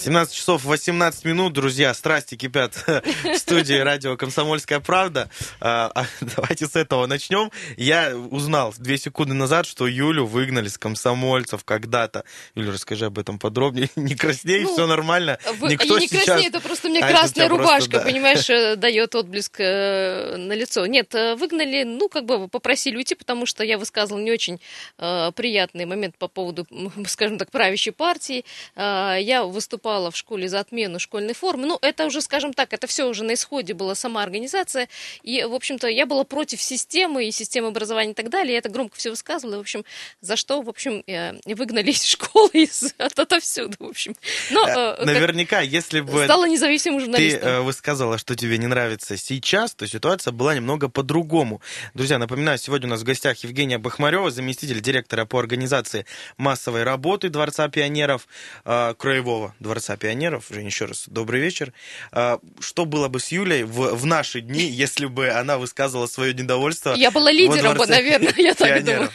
17 0.07 0.33
часов 0.33 0.63
18 0.63 1.25
минут, 1.25 1.51
друзья, 1.51 1.93
страсти 1.93 2.35
кипят 2.35 2.81
в 2.87 3.35
студии 3.35 3.73
радио 3.73 4.15
«Комсомольская 4.15 4.79
правда». 4.79 5.29
А, 5.59 5.91
а, 5.93 6.05
давайте 6.21 6.65
с 6.65 6.77
этого 6.77 7.07
начнем. 7.07 7.51
Я 7.75 8.15
узнал 8.15 8.73
две 8.77 8.97
секунды 8.97 9.33
назад, 9.33 9.65
что 9.65 9.85
Юлю 9.85 10.25
выгнали 10.25 10.69
с 10.69 10.77
комсомольцев 10.77 11.65
когда-то. 11.65 12.23
Юля, 12.55 12.71
расскажи 12.71 13.07
об 13.07 13.19
этом 13.19 13.37
подробнее. 13.37 13.89
Не 13.97 14.15
красней, 14.15 14.63
ну, 14.63 14.71
все 14.71 14.87
нормально. 14.87 15.39
Вы, 15.59 15.71
Никто 15.71 15.99
не 15.99 16.07
сейчас... 16.07 16.23
красней, 16.23 16.47
это 16.47 16.61
просто 16.61 16.87
мне 16.87 17.03
а 17.03 17.09
красная 17.09 17.49
рубашка, 17.49 17.89
просто, 17.89 17.99
да. 17.99 18.05
понимаешь, 18.05 18.49
э, 18.49 18.77
дает 18.77 19.13
отблеск 19.13 19.59
э, 19.59 20.37
на 20.37 20.53
лицо. 20.53 20.85
Нет, 20.85 21.13
э, 21.15 21.35
выгнали, 21.35 21.83
ну, 21.83 22.07
как 22.07 22.23
бы 22.23 22.47
попросили 22.47 22.95
уйти, 22.95 23.13
потому 23.13 23.45
что 23.45 23.61
я 23.65 23.77
высказывал 23.77 24.21
не 24.21 24.31
очень 24.31 24.61
э, 24.99 25.33
приятный 25.35 25.83
момент 25.83 26.17
по 26.17 26.29
поводу, 26.29 26.65
скажем 27.07 27.37
так, 27.37 27.51
правящей 27.51 27.91
партии. 27.91 28.45
Э, 28.77 29.17
я 29.19 29.43
выступала 29.43 29.96
выступала 29.97 30.11
в 30.11 30.15
школе 30.15 30.47
за 30.47 30.59
отмену 30.59 30.99
школьной 30.99 31.33
формы. 31.33 31.65
Ну, 31.65 31.77
это 31.81 32.05
уже, 32.05 32.21
скажем 32.21 32.53
так, 32.53 32.73
это 32.73 32.87
все 32.87 33.05
уже 33.05 33.23
на 33.23 33.33
исходе 33.33 33.73
была 33.73 33.95
сама 33.95 34.23
организация. 34.23 34.87
И, 35.23 35.43
в 35.43 35.53
общем-то, 35.53 35.87
я 35.87 36.05
была 36.05 36.23
против 36.23 36.61
системы 36.61 37.25
и 37.25 37.31
системы 37.31 37.67
образования 37.67 38.11
и 38.11 38.15
так 38.15 38.29
далее. 38.29 38.53
Я 38.53 38.59
это 38.59 38.69
громко 38.69 38.97
все 38.97 39.09
высказывала. 39.09 39.57
В 39.57 39.61
общем, 39.61 39.83
за 40.21 40.35
что, 40.35 40.61
в 40.61 40.69
общем, 40.69 41.03
выгнали 41.45 41.91
из 41.91 42.03
школы, 42.13 42.49
из, 42.53 42.93
от, 42.97 43.19
отовсюду, 43.19 43.75
в 43.79 43.85
общем. 43.85 44.15
Но, 44.51 44.67
э, 44.67 45.05
Наверняка, 45.05 45.61
если 45.61 46.01
бы 46.01 46.23
стала 46.25 46.47
независимым 46.47 46.99
журналистом. 46.99 47.41
ты 47.41 47.47
э, 47.47 47.61
высказала, 47.61 48.17
что 48.17 48.35
тебе 48.35 48.57
не 48.57 48.67
нравится 48.67 49.17
сейчас, 49.17 49.73
то 49.73 49.87
ситуация 49.87 50.31
была 50.31 50.55
немного 50.55 50.89
по-другому. 50.89 51.61
Друзья, 51.93 52.17
напоминаю, 52.17 52.57
сегодня 52.57 52.87
у 52.87 52.91
нас 52.91 53.01
в 53.01 53.03
гостях 53.03 53.37
Евгения 53.43 53.77
Бахмарева, 53.77 54.31
заместитель 54.31 54.81
директора 54.81 55.25
по 55.25 55.39
организации 55.39 56.05
массовой 56.37 56.83
работы 56.83 57.29
Дворца 57.29 57.67
пионеров 57.69 58.27
э, 58.65 58.93
Краевого 58.97 59.55
Дворца 59.59 59.86
Дворца 59.87 59.97
пионеров. 59.97 60.45
Жень, 60.49 60.65
еще 60.65 60.85
раз 60.85 61.05
добрый 61.07 61.39
вечер. 61.39 61.71
А, 62.11 62.39
что 62.59 62.83
было 62.85 63.07
бы 63.07 63.21
с 63.21 63.31
Юлей 63.31 63.63
в, 63.63 63.95
в 63.95 64.05
наши 64.05 64.41
дни, 64.41 64.61
если 64.85 65.05
бы 65.05 65.29
она 65.29 65.57
высказывала 65.57 66.07
свое 66.07 66.33
недовольство? 66.33 66.93
Я 66.93 67.09
была 67.11 67.31
лидером 67.31 67.77
бы, 67.77 67.87
наверное, 67.87 68.33
я 68.37 68.53
так 68.53 68.83
думаю. 68.83 69.09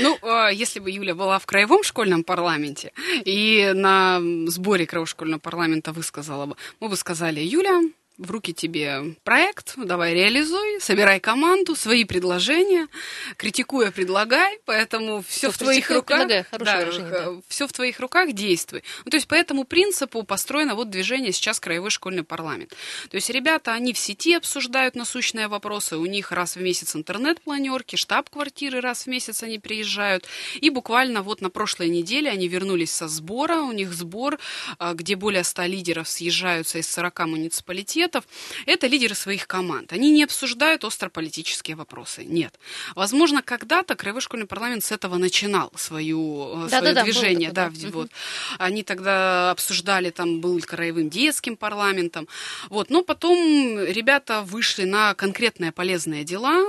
Ну, 0.00 0.18
а, 0.22 0.48
если 0.48 0.80
бы 0.80 0.90
Юля 0.90 1.14
была 1.14 1.38
в 1.38 1.46
краевом 1.46 1.84
школьном 1.84 2.24
парламенте 2.24 2.92
и 3.24 3.70
на 3.74 4.20
сборе 4.48 4.86
краевого 4.86 5.06
школьного 5.06 5.38
парламента 5.38 5.92
высказала 5.92 6.46
бы, 6.46 6.56
мы 6.80 6.88
бы 6.88 6.96
сказали, 6.96 7.40
Юля, 7.40 7.80
в 8.18 8.30
руки 8.30 8.54
тебе 8.54 9.14
проект, 9.24 9.74
давай 9.76 10.14
реализуй, 10.14 10.80
собирай 10.80 11.20
команду, 11.20 11.76
свои 11.76 12.04
предложения, 12.04 12.88
критикуя, 13.36 13.90
предлагай, 13.90 14.58
поэтому 14.64 15.22
все 15.26 15.50
в 15.50 15.58
твоих 15.58 15.90
руках. 15.90 16.26
Да, 16.28 16.46
да. 16.58 17.32
Все 17.48 17.66
в 17.66 17.72
твоих 17.72 18.00
руках, 18.00 18.32
действуй. 18.32 18.82
Ну, 19.04 19.10
то 19.10 19.16
есть 19.16 19.28
по 19.28 19.34
этому 19.34 19.64
принципу 19.64 20.22
построено 20.22 20.74
вот 20.74 20.90
движение 20.90 21.32
сейчас 21.32 21.60
краевой 21.60 21.90
школьный 21.90 22.22
парламент. 22.22 22.74
То 23.10 23.16
есть 23.16 23.28
ребята, 23.30 23.72
они 23.72 23.92
в 23.92 23.98
сети 23.98 24.34
обсуждают 24.34 24.94
насущные 24.94 25.48
вопросы, 25.48 25.96
у 25.96 26.06
них 26.06 26.32
раз 26.32 26.56
в 26.56 26.60
месяц 26.60 26.96
интернет-планерки, 26.96 27.96
штаб-квартиры 27.96 28.80
раз 28.80 29.04
в 29.04 29.06
месяц 29.08 29.42
они 29.42 29.58
приезжают, 29.58 30.24
и 30.54 30.70
буквально 30.70 31.22
вот 31.22 31.40
на 31.40 31.50
прошлой 31.50 31.90
неделе 31.90 32.30
они 32.30 32.48
вернулись 32.48 32.92
со 32.92 33.08
сбора, 33.08 33.60
у 33.60 33.72
них 33.72 33.92
сбор, 33.92 34.38
а, 34.78 34.94
где 34.94 35.16
более 35.16 35.44
100 35.44 35.64
лидеров 35.64 36.08
съезжаются 36.08 36.78
из 36.78 36.88
40 36.88 37.26
муниципалитетов, 37.26 38.05
университетов, 38.06 38.24
это 38.66 38.86
лидеры 38.86 39.14
своих 39.14 39.46
команд. 39.46 39.92
Они 39.92 40.10
не 40.10 40.24
обсуждают 40.24 40.84
острополитические 40.84 41.76
вопросы. 41.76 42.24
Нет. 42.24 42.58
Возможно, 42.94 43.42
когда-то 43.42 43.94
Краевой 43.94 44.20
школьный 44.20 44.46
парламент 44.46 44.84
с 44.84 44.92
этого 44.92 45.18
начинал 45.18 45.72
свою, 45.76 46.68
да, 46.70 46.78
свое 46.78 46.94
да, 46.94 47.02
движение. 47.02 47.52
Да, 47.52 47.70
да, 47.70 47.88
вот. 47.90 48.10
Они 48.58 48.82
тогда 48.82 49.50
обсуждали, 49.50 50.10
там 50.10 50.40
был 50.40 50.60
краевым 50.60 51.08
детским 51.08 51.56
парламентом. 51.56 52.28
Вот. 52.70 52.90
Но 52.90 53.02
потом 53.02 53.38
ребята 53.84 54.42
вышли 54.42 54.84
на 54.84 55.14
конкретные 55.14 55.72
полезные 55.72 56.24
дела. 56.24 56.64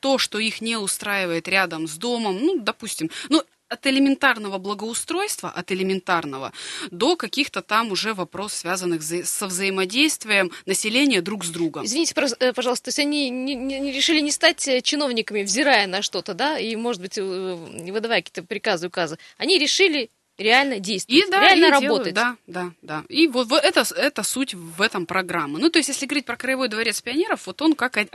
То, 0.00 0.18
что 0.18 0.38
их 0.38 0.60
не 0.60 0.76
устраивает 0.76 1.48
рядом 1.48 1.86
с 1.86 1.96
домом, 1.96 2.38
ну, 2.40 2.58
допустим, 2.60 3.10
ну, 3.28 3.42
от 3.70 3.86
элементарного 3.86 4.58
благоустройства, 4.58 5.48
от 5.48 5.70
элементарного, 5.72 6.52
до 6.90 7.16
каких-то 7.16 7.62
там 7.62 7.92
уже 7.92 8.14
вопросов, 8.14 8.58
связанных 8.58 9.02
со 9.02 9.46
взаимодействием 9.46 10.50
населения 10.66 11.22
друг 11.22 11.44
с 11.44 11.50
другом. 11.50 11.84
Извините, 11.86 12.14
э, 12.40 12.52
пожалуйста, 12.52 12.86
то 12.86 12.88
есть 12.88 12.98
они 12.98 13.30
не, 13.30 13.54
не 13.54 13.92
решили 13.92 14.20
не 14.20 14.32
стать 14.32 14.66
э, 14.66 14.80
чиновниками, 14.82 15.42
взирая 15.42 15.86
на 15.86 16.02
что-то, 16.02 16.34
да, 16.34 16.58
и, 16.58 16.74
может 16.76 17.00
быть, 17.00 17.16
э, 17.16 17.22
выдавая 17.22 18.22
какие-то 18.22 18.42
приказы, 18.42 18.88
указы. 18.88 19.18
Они 19.38 19.58
решили 19.58 20.10
реально 20.40 20.80
действовать, 20.80 21.26
и, 21.26 21.30
да, 21.30 21.40
реально 21.40 21.66
и 21.66 21.70
работать. 21.70 22.14
Делают, 22.14 22.38
да, 22.46 22.62
да, 22.62 22.72
да. 22.82 23.04
И 23.08 23.28
вот, 23.28 23.48
вот 23.48 23.62
это, 23.62 23.84
это 23.94 24.22
суть 24.22 24.54
в 24.54 24.80
этом 24.80 25.06
программы. 25.06 25.58
Ну, 25.58 25.70
то 25.70 25.78
есть, 25.78 25.88
если 25.88 26.06
говорить 26.06 26.24
про 26.24 26.36
Краевой 26.36 26.68
дворец 26.68 27.00
пионеров, 27.00 27.46
вот 27.46 27.60
он 27.62 27.74
как 27.74 27.96
э, 27.96 28.08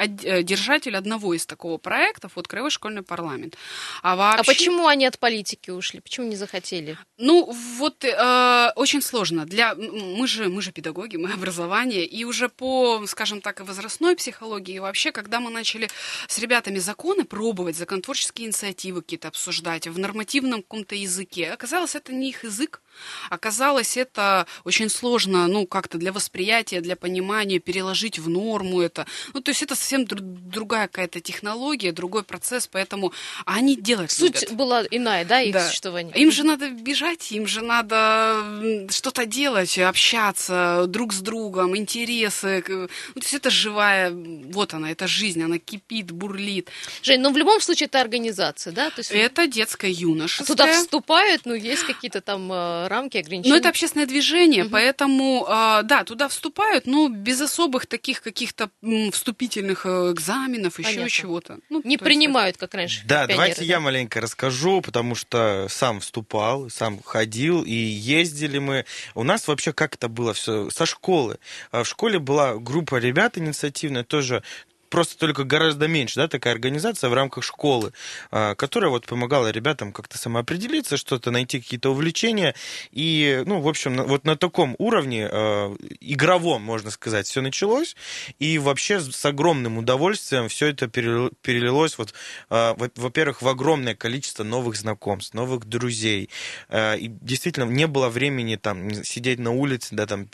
держатель 0.44 0.96
одного 0.96 1.34
из 1.34 1.46
такого 1.46 1.78
проектов, 1.78 2.34
вот 2.36 2.48
Краевой 2.48 2.72
школьный 2.72 3.04
парламент. 3.04 3.56
А, 4.02 4.14
а 4.14 4.16
вообще... 4.16 4.42
а 4.42 4.44
почему 4.44 4.88
они 4.88 5.06
от 5.06 5.20
политики 5.20 5.70
ушли? 5.70 6.00
Почему 6.00 6.28
не 6.28 6.36
захотели? 6.36 6.98
Ну, 7.18 7.52
вот 7.78 8.04
э, 8.04 8.72
очень 8.76 9.02
сложно. 9.02 9.46
Для... 9.46 9.76
Мы, 9.76 10.28
же, 10.28 10.50
мы 10.50 10.62
же 10.62 10.72
педагоги, 10.72 11.18
мы 11.18 11.32
образование, 11.34 12.06
и 12.06 12.24
уже 12.26 12.50
по, 12.50 13.06
скажем 13.06 13.42
так, 13.42 13.60
возрастной 13.62 14.16
психологии, 14.16 14.80
вообще, 14.80 15.12
когда 15.12 15.40
мы 15.40 15.52
начали 15.52 15.90
с 16.28 16.40
ребятами 16.40 16.80
законы 16.80 17.24
пробовать, 17.24 17.78
законотворческие 17.78 18.48
инициативы 18.48 19.02
какие-то 19.02 19.28
обсуждать 19.28 19.88
в 19.88 20.00
нормативном 20.00 20.64
каком-то 20.64 20.96
языке, 20.96 21.52
оказалось, 21.52 21.96
это 21.96 22.15
не 22.16 22.30
их 22.30 22.44
язык. 22.44 22.82
Оказалось, 23.30 23.98
это 23.98 24.48
очень 24.64 24.90
сложно, 24.90 25.48
ну, 25.48 25.68
как-то 25.68 25.98
для 25.98 26.12
восприятия, 26.12 26.82
для 26.82 26.96
понимания, 26.96 27.60
переложить 27.60 28.20
в 28.20 28.30
норму 28.30 28.82
это. 28.82 29.06
Ну, 29.34 29.42
то 29.42 29.52
есть 29.52 29.64
это 29.64 29.76
совсем 29.76 30.06
др- 30.06 30.22
другая 30.22 30.88
какая-то 30.88 31.20
технология, 31.20 31.92
другой 31.92 32.24
процесс, 32.24 32.68
поэтому 32.68 33.12
они 33.46 33.76
делать 33.76 34.12
Суть 34.12 34.44
любят. 34.44 34.56
была 34.56 34.84
иная, 34.90 35.26
да, 35.26 35.42
их 35.42 35.54
да. 35.54 35.68
существования? 35.68 36.14
Им 36.14 36.32
же 36.32 36.44
надо 36.44 36.70
бежать, 36.70 37.32
им 37.32 37.48
же 37.48 37.62
надо 37.62 38.88
что-то 38.90 39.26
делать, 39.26 39.78
общаться 39.78 40.86
друг 40.88 41.14
с 41.14 41.20
другом, 41.20 41.76
интересы. 41.76 42.64
Ну, 42.68 42.88
то 42.88 43.22
есть 43.22 43.34
это 43.34 43.50
живая, 43.50 44.12
вот 44.12 44.74
она, 44.74 44.92
это 44.92 45.08
жизнь, 45.08 45.44
она 45.44 45.60
кипит, 45.60 46.12
бурлит. 46.12 46.70
Жень, 47.04 47.20
ну 47.20 47.34
в 47.34 47.38
любом 47.38 47.60
случае 47.62 47.88
это 47.88 48.00
организация, 48.00 48.72
да? 48.72 48.90
То 48.90 49.00
есть... 49.00 49.12
Это 49.12 49.48
детская 49.48 49.92
юношеская. 49.92 50.48
Туда 50.48 50.72
вступают, 50.72 51.42
ну, 51.46 51.54
есть 51.54 51.82
какие-то 51.82 51.95
там 52.22 52.52
э, 52.52 52.88
рамки, 52.88 53.18
ограничения. 53.18 53.54
Но 53.54 53.58
это 53.58 53.70
общественное 53.70 54.06
движение, 54.06 54.64
угу. 54.64 54.72
поэтому, 54.72 55.46
э, 55.48 55.84
да, 55.84 56.04
туда 56.04 56.28
вступают, 56.28 56.88
но 56.88 57.10
без 57.10 57.42
особых 57.42 57.88
таких 57.88 58.22
каких-то 58.22 58.70
вступительных 59.12 59.86
э, 59.86 60.12
экзаменов, 60.12 60.76
Понятно. 60.76 61.00
еще 61.02 61.10
чего-то. 61.10 61.60
Ну, 61.70 61.82
Не 61.84 61.98
принимают, 61.98 62.58
как 62.58 62.74
раньше. 62.74 63.02
Да, 63.06 63.28
пионеры, 63.28 63.34
давайте 63.34 63.62
да? 63.62 63.66
я 63.66 63.80
маленько 63.80 64.22
расскажу, 64.22 64.82
потому 64.82 65.16
что 65.16 65.68
сам 65.70 66.00
вступал, 66.00 66.70
сам 66.70 67.02
ходил, 67.04 67.64
и 67.64 67.74
ездили 67.74 68.60
мы. 68.60 68.86
У 69.14 69.24
нас 69.24 69.48
вообще 69.48 69.74
как 69.74 69.96
это 69.96 70.08
было 70.08 70.34
все 70.34 70.70
со 70.70 70.86
школы. 70.86 71.38
А 71.72 71.84
в 71.84 71.88
школе 71.88 72.20
была 72.20 72.56
группа 72.56 72.96
ребят 72.98 73.38
инициативная, 73.38 74.04
тоже 74.04 74.44
просто 74.90 75.18
только 75.18 75.44
гораздо 75.44 75.88
меньше, 75.88 76.16
да, 76.16 76.28
такая 76.28 76.54
организация 76.54 77.10
в 77.10 77.14
рамках 77.14 77.44
школы, 77.44 77.92
а, 78.32 78.56
которая 78.56 78.90
вот 78.90 79.06
помогала 79.06 79.50
ребятам 79.52 79.92
как-то 79.92 80.18
самоопределиться, 80.18 80.98
что-то 80.98 81.32
найти 81.32 81.60
какие-то 81.60 81.92
увлечения. 81.92 82.56
И, 82.92 83.44
ну, 83.46 83.60
в 83.60 83.68
общем, 83.68 84.04
вот 84.04 84.26
на 84.26 84.36
таком 84.36 84.76
уровне, 84.78 85.28
а, 85.30 85.76
игровом, 86.00 86.62
можно 86.62 86.92
сказать, 86.92 87.28
все 87.28 87.42
началось. 87.42 87.96
И 88.40 88.58
вообще 88.58 89.00
с 89.00 89.26
огромным 89.26 89.78
удовольствием 89.78 90.48
все 90.50 90.68
это 90.68 90.88
перелилось, 90.88 91.98
вот, 91.98 92.14
а, 92.50 92.76
во-первых, 92.96 93.42
в 93.42 93.48
огромное 93.48 93.96
количество 93.96 94.44
новых 94.44 94.76
знакомств, 94.76 95.34
новых 95.34 95.66
друзей. 95.66 96.30
И 96.74 97.12
действительно 97.22 97.66
не 97.66 97.88
было 97.88 98.10
времени 98.10 98.56
там 98.56 99.04
сидеть 99.04 99.40
на 99.40 99.52
улице, 99.52 99.96
да, 99.96 100.06
там 100.06 100.28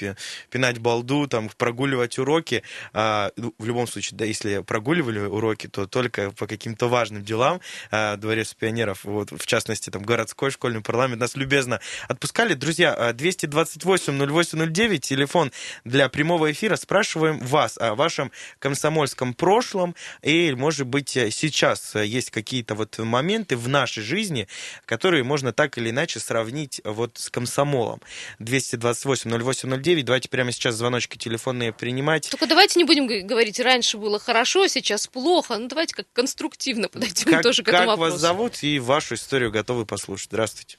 пинать 0.50 0.80
балду, 0.80 1.28
там 1.28 1.50
прогуливать 1.58 2.18
уроки. 2.18 2.64
Ну, 2.94 3.54
в 3.58 3.66
любом 3.66 3.88
случае, 3.88 4.18
да, 4.18 4.26
если 4.26 4.41
если 4.44 4.62
прогуливали 4.64 5.20
уроки, 5.20 5.68
то 5.68 5.86
только 5.86 6.32
по 6.32 6.48
каким-то 6.48 6.88
важным 6.88 7.24
делам 7.24 7.62
а, 7.92 8.18
Дворец 8.18 8.54
пионеров, 8.54 9.04
вот, 9.04 9.32
в 9.32 9.46
частности, 9.46 9.90
там, 9.90 10.04
городской 10.04 10.52
школьный 10.52 10.82
парламент, 10.82 11.22
нас 11.22 11.36
любезно 11.36 11.80
отпускали. 12.08 12.54
Друзья, 12.54 13.14
228-0809, 13.14 15.00
телефон 15.00 15.52
для 15.86 16.10
прямого 16.10 16.52
эфира. 16.52 16.76
Спрашиваем 16.76 17.40
вас 17.40 17.78
о 17.78 17.96
вашем 17.96 18.32
комсомольском 18.60 19.34
прошлом, 19.34 19.96
и, 20.22 20.54
может 20.54 20.88
быть, 20.88 21.10
сейчас 21.10 21.96
есть 21.96 22.32
какие-то 22.32 22.76
вот 22.76 22.98
моменты 22.98 23.58
в 23.58 23.68
нашей 23.68 24.04
жизни, 24.04 24.48
которые 24.86 25.24
можно 25.24 25.54
так 25.54 25.78
или 25.78 25.90
иначе 25.90 26.20
сравнить 26.20 26.82
вот 26.84 27.18
с 27.18 27.30
комсомолом. 27.30 28.02
228-0809, 28.40 30.04
давайте 30.04 30.30
прямо 30.30 30.52
сейчас 30.52 30.76
звоночки 30.76 31.18
телефонные 31.18 31.74
принимать. 31.74 32.30
Только 32.30 32.48
давайте 32.48 32.80
не 32.80 32.86
будем 32.86 33.08
говорить, 33.28 33.60
раньше 33.60 33.98
было 33.98 34.20
хорошо, 34.20 34.31
хорошо, 34.32 34.68
сейчас 34.68 35.08
плохо. 35.08 35.58
Ну, 35.58 35.68
давайте 35.68 35.96
как 35.96 36.06
конструктивно 36.14 36.88
подойдем 36.88 37.32
как, 37.32 37.42
тоже 37.42 37.64
к 37.64 37.68
этому 37.68 37.92
вопросу. 37.92 38.12
Как 38.12 38.22
вас 38.22 38.22
зовут 38.22 38.64
и 38.64 38.80
вашу 38.80 39.16
историю 39.16 39.52
готовы 39.52 39.86
послушать? 39.86 40.28
Здравствуйте. 40.28 40.78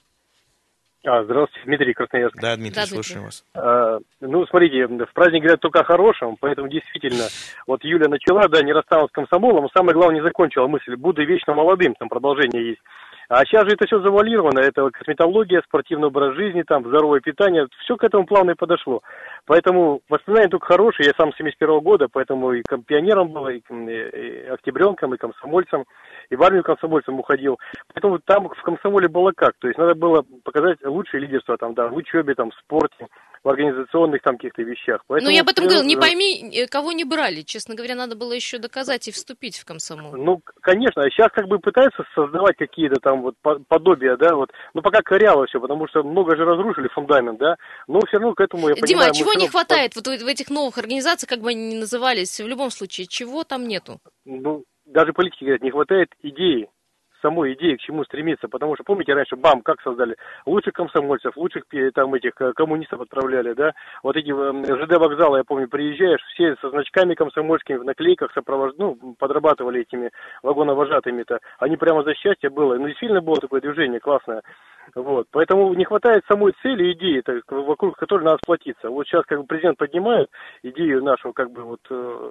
А, 1.05 1.25
здравствуйте, 1.25 1.67
Дмитрий 1.67 1.95
Красноярск. 1.95 2.37
Да, 2.41 2.57
Дмитрий, 2.57 2.81
да, 2.81 2.87
слушаем 2.87 3.25
вас. 3.25 3.45
А, 3.55 3.99
ну, 4.21 4.47
смотрите, 4.47 4.87
в 4.87 5.13
праздник 5.13 5.41
говорят 5.43 5.61
только 5.61 5.81
о 5.81 5.85
хорошем, 5.85 6.37
поэтому 6.39 6.69
действительно, 6.69 7.25
вот 7.67 7.83
Юля 7.83 8.09
начала, 8.09 8.47
да, 8.49 8.63
не 8.63 8.73
рассталась 8.73 9.11
с 9.11 9.13
комсомолом, 9.13 9.65
но 9.65 9.69
самое 9.75 9.95
главное, 9.95 10.21
не 10.21 10.23
закончила 10.23 10.69
мысль, 10.69 10.95
буду 10.95 11.25
вечно 11.27 11.55
молодым, 11.55 11.95
там 11.97 12.09
продолжение 12.09 12.69
есть. 12.71 12.83
А 13.35 13.47
сейчас 13.47 13.65
же 13.65 13.71
это 13.71 13.87
все 13.87 13.99
завуалировано, 13.99 14.59
это 14.59 14.91
косметология, 14.91 15.63
спортивный 15.63 16.09
образ 16.09 16.37
жизни, 16.37 16.65
там, 16.65 16.87
здоровое 16.87 17.21
питание, 17.21 17.67
все 17.83 17.97
к 17.97 18.05
этому 18.05 18.27
плавно 18.27 18.51
и 18.51 18.55
подошло. 18.55 19.01
Поэтому 19.47 20.03
воспоминания 20.11 20.51
только 20.51 20.67
хорошие, 20.67 21.07
я 21.07 21.15
сам 21.17 21.33
с 21.33 21.37
71 21.39 21.81
года, 21.81 22.09
поэтому 22.13 22.53
и 22.53 22.63
пионером 22.87 23.33
был, 23.33 23.49
и, 23.49 23.63
и 23.71 24.47
октябренком, 24.49 25.15
и 25.15 25.17
комсомольцем, 25.17 25.87
и 26.29 26.37
в 26.37 26.43
армию 26.43 26.63
комсомольцем 26.63 27.19
уходил. 27.19 27.59
Поэтому 27.95 28.19
там 28.19 28.51
в 28.51 28.63
комсомоле 28.65 29.09
было 29.09 29.33
как, 29.35 29.55
то 29.61 29.67
есть 29.67 29.79
надо 29.79 29.95
было 29.95 30.27
показать 30.45 30.85
лучшее 30.85 31.23
лидерство 31.23 31.57
там, 31.57 31.73
да, 31.73 31.89
в 31.89 31.97
учебе, 31.97 32.35
там, 32.35 32.51
в 32.51 32.55
спорте, 32.57 33.07
в 33.45 33.49
организационных 33.49 34.23
там 34.23 34.37
каких-то 34.37 34.63
вещах. 34.63 35.03
Поэтому, 35.07 35.31
ну, 35.31 35.35
я 35.35 35.43
об 35.43 35.49
этом 35.49 35.65
говорил, 35.65 35.85
не 35.85 35.97
пойми, 35.97 36.51
э, 36.53 36.67
кого 36.67 36.93
не 36.93 37.05
брали. 37.05 37.43
Честно 37.43 37.75
говоря, 37.75 37.95
надо 37.95 38.17
было 38.17 38.33
еще 38.33 38.59
доказать 38.59 39.09
и 39.09 39.13
вступить 39.13 39.59
в 39.59 39.65
комсомол. 39.65 40.17
Ну, 40.17 40.41
конечно, 40.61 41.03
а 41.03 41.11
сейчас 41.11 41.29
как 41.33 41.49
бы 41.49 41.59
пытаются 41.59 42.05
создавать 42.15 42.57
какие-то 42.57 43.01
там 43.01 43.23
вот 43.23 43.35
подобия, 43.69 44.17
да, 44.17 44.35
вот, 44.35 44.51
ну, 44.75 44.83
пока 44.83 45.03
коряво 45.03 45.47
все, 45.47 45.61
потому 45.61 45.89
что 45.89 46.03
много 46.03 46.37
же 46.37 46.45
разрушили 46.45 46.89
фундамент, 46.89 47.39
да, 47.39 47.57
но 47.89 48.01
все 48.07 48.19
равно 48.19 48.35
к 48.35 48.41
этому, 48.41 48.69
я 48.69 48.75
Дима, 48.75 48.87
понимаю... 48.87 49.11
а 49.11 49.15
чего 49.15 49.35
не 49.35 49.49
хватает 49.49 49.97
вот 49.97 50.07
в 50.07 50.27
этих 50.27 50.51
новых 50.51 50.79
организациях, 50.79 51.31
как 51.31 51.41
бы 51.41 51.51
они 51.51 51.75
ни 51.75 51.81
назывались, 51.81 52.41
в 52.41 52.47
любом 52.47 52.71
случае, 52.71 53.07
чего 53.07 53.45
там 53.45 53.67
нету? 53.67 53.99
Ну, 54.25 54.65
даже 54.87 55.13
политики 55.13 55.45
говорят, 55.45 55.63
не 55.63 55.71
хватает 55.71 56.09
идеи, 56.23 56.69
самой 57.23 57.55
идеи, 57.55 57.77
к 57.77 57.81
чему 57.81 58.05
стремиться. 58.05 58.49
Потому 58.49 58.75
что, 58.75 58.85
помните, 58.85 59.15
раньше 59.15 59.37
БАМ 59.37 59.63
как 59.63 59.81
создали? 59.81 60.17
Лучших 60.45 60.75
комсомольцев, 60.75 61.37
лучших 61.37 61.65
там 61.95 62.13
этих 62.15 62.33
э, 62.41 62.53
коммунистов 62.53 63.01
отправляли, 63.01 63.55
да? 63.55 63.73
Вот 64.03 64.17
эти 64.17 64.31
э, 64.31 64.83
ЖД 64.83 64.99
вокзалы, 64.99 65.39
я 65.39 65.45
помню, 65.45 65.69
приезжаешь, 65.69 66.21
все 66.35 66.57
со 66.57 66.71
значками 66.71 67.15
комсомольскими 67.15 67.77
в 67.77 67.85
наклейках 67.85 68.33
сопровож... 68.33 68.73
ну, 68.77 68.99
подрабатывали 69.19 69.83
этими 69.83 70.11
вагоновожатыми-то. 70.43 71.39
Они 71.59 71.77
прямо 71.77 72.03
за 72.03 72.15
счастье 72.15 72.51
было. 72.51 72.77
Ну, 72.77 72.89
действительно 72.89 73.23
было 73.23 73.37
такое 73.37 73.61
движение 73.61 74.01
классное. 74.01 74.43
Вот. 74.95 75.29
Поэтому 75.31 75.73
не 75.75 75.85
хватает 75.85 76.25
самой 76.27 76.53
цели, 76.63 76.93
идеи, 76.93 77.23
вокруг 77.49 77.97
которой 77.97 78.25
надо 78.25 78.39
сплотиться. 78.43 78.91
Вот 78.91 79.07
сейчас 79.07 79.25
как 79.27 79.41
бы 79.41 79.47
президент 79.47 79.79
поднимает 79.79 80.29
идею 80.63 81.03
нашего 81.03 81.33
как 81.33 81.51
бы 81.51 81.63
вот 81.63 81.81
э, 81.91 82.31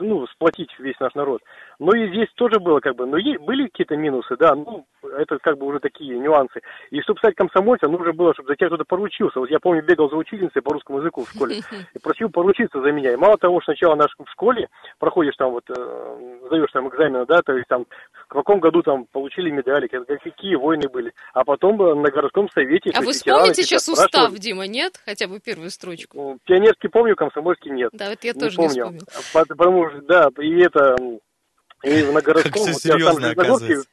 ну, 0.00 0.26
сплотить 0.28 0.70
весь 0.78 0.98
наш 1.00 1.14
народ. 1.14 1.42
Но 1.78 1.94
и 1.94 2.08
здесь 2.08 2.28
тоже 2.34 2.58
было 2.60 2.80
как 2.80 2.96
бы, 2.96 3.06
но 3.06 3.16
есть, 3.16 3.40
были 3.40 3.64
какие-то 3.64 3.96
минусы, 3.96 4.36
да, 4.36 4.54
ну, 4.54 4.86
это 5.02 5.38
как 5.38 5.58
бы 5.58 5.66
уже 5.66 5.78
такие 5.80 6.18
нюансы. 6.18 6.60
И 6.90 7.00
чтобы 7.02 7.18
стать 7.18 7.34
комсомольцем, 7.34 7.92
нужно 7.92 8.12
было, 8.12 8.34
чтобы 8.34 8.48
за 8.48 8.56
тебя 8.56 8.68
кто-то 8.68 8.84
поручился. 8.84 9.40
Вот 9.40 9.50
я 9.50 9.58
помню, 9.60 9.82
бегал 9.82 10.10
за 10.10 10.16
учительницей 10.16 10.62
по 10.62 10.72
русскому 10.72 10.98
языку 10.98 11.24
в 11.24 11.30
школе 11.30 11.60
и 11.94 11.98
просил 11.98 12.30
поручиться 12.30 12.80
за 12.80 12.92
меня. 12.92 13.12
И 13.12 13.16
мало 13.16 13.36
того, 13.36 13.60
что 13.60 13.72
сначала 13.72 13.94
наш 13.94 14.10
в 14.18 14.30
школе 14.30 14.68
проходишь 14.98 15.36
там 15.36 15.50
вот, 15.50 15.64
э, 15.68 16.38
сдаешь 16.46 16.72
там 16.72 16.88
экзамены, 16.88 17.26
да, 17.26 17.42
то 17.42 17.52
есть 17.52 17.68
там 17.68 17.86
в 18.28 18.32
каком 18.32 18.60
году 18.60 18.82
там 18.82 19.06
получили 19.06 19.50
медали, 19.50 19.86
какие 19.86 20.56
войны 20.56 20.88
были. 20.88 21.12
А 21.32 21.44
потом 21.44 21.76
на 21.76 22.10
городском 22.10 22.48
совете... 22.50 22.90
А 22.94 23.00
вы 23.00 23.12
вспомните 23.12 23.62
сейчас 23.62 23.88
устав, 23.88 24.34
Дима, 24.34 24.66
нет? 24.66 25.00
Хотя 25.04 25.28
бы 25.28 25.38
первую 25.40 25.70
строчку. 25.70 26.16
Ну, 26.16 26.38
пионерский 26.44 26.88
помню, 26.88 27.14
комсомольский 27.14 27.70
нет. 27.70 27.90
Да, 27.92 28.10
вот 28.10 28.24
я 28.24 28.32
не 28.32 28.40
тоже 28.40 28.56
помню. 28.56 28.70
не 28.70 28.98
вспомнил. 28.98 29.48
Потому 29.48 29.90
что, 29.90 30.00
да, 30.02 30.28
и 30.40 30.60
это... 30.60 30.96
И 31.84 32.02
на 32.04 32.20
городском... 32.20 32.64
Как 32.64 32.74
все 32.74 32.92
серьезно, 32.92 33.30
оказывается. 33.30 33.88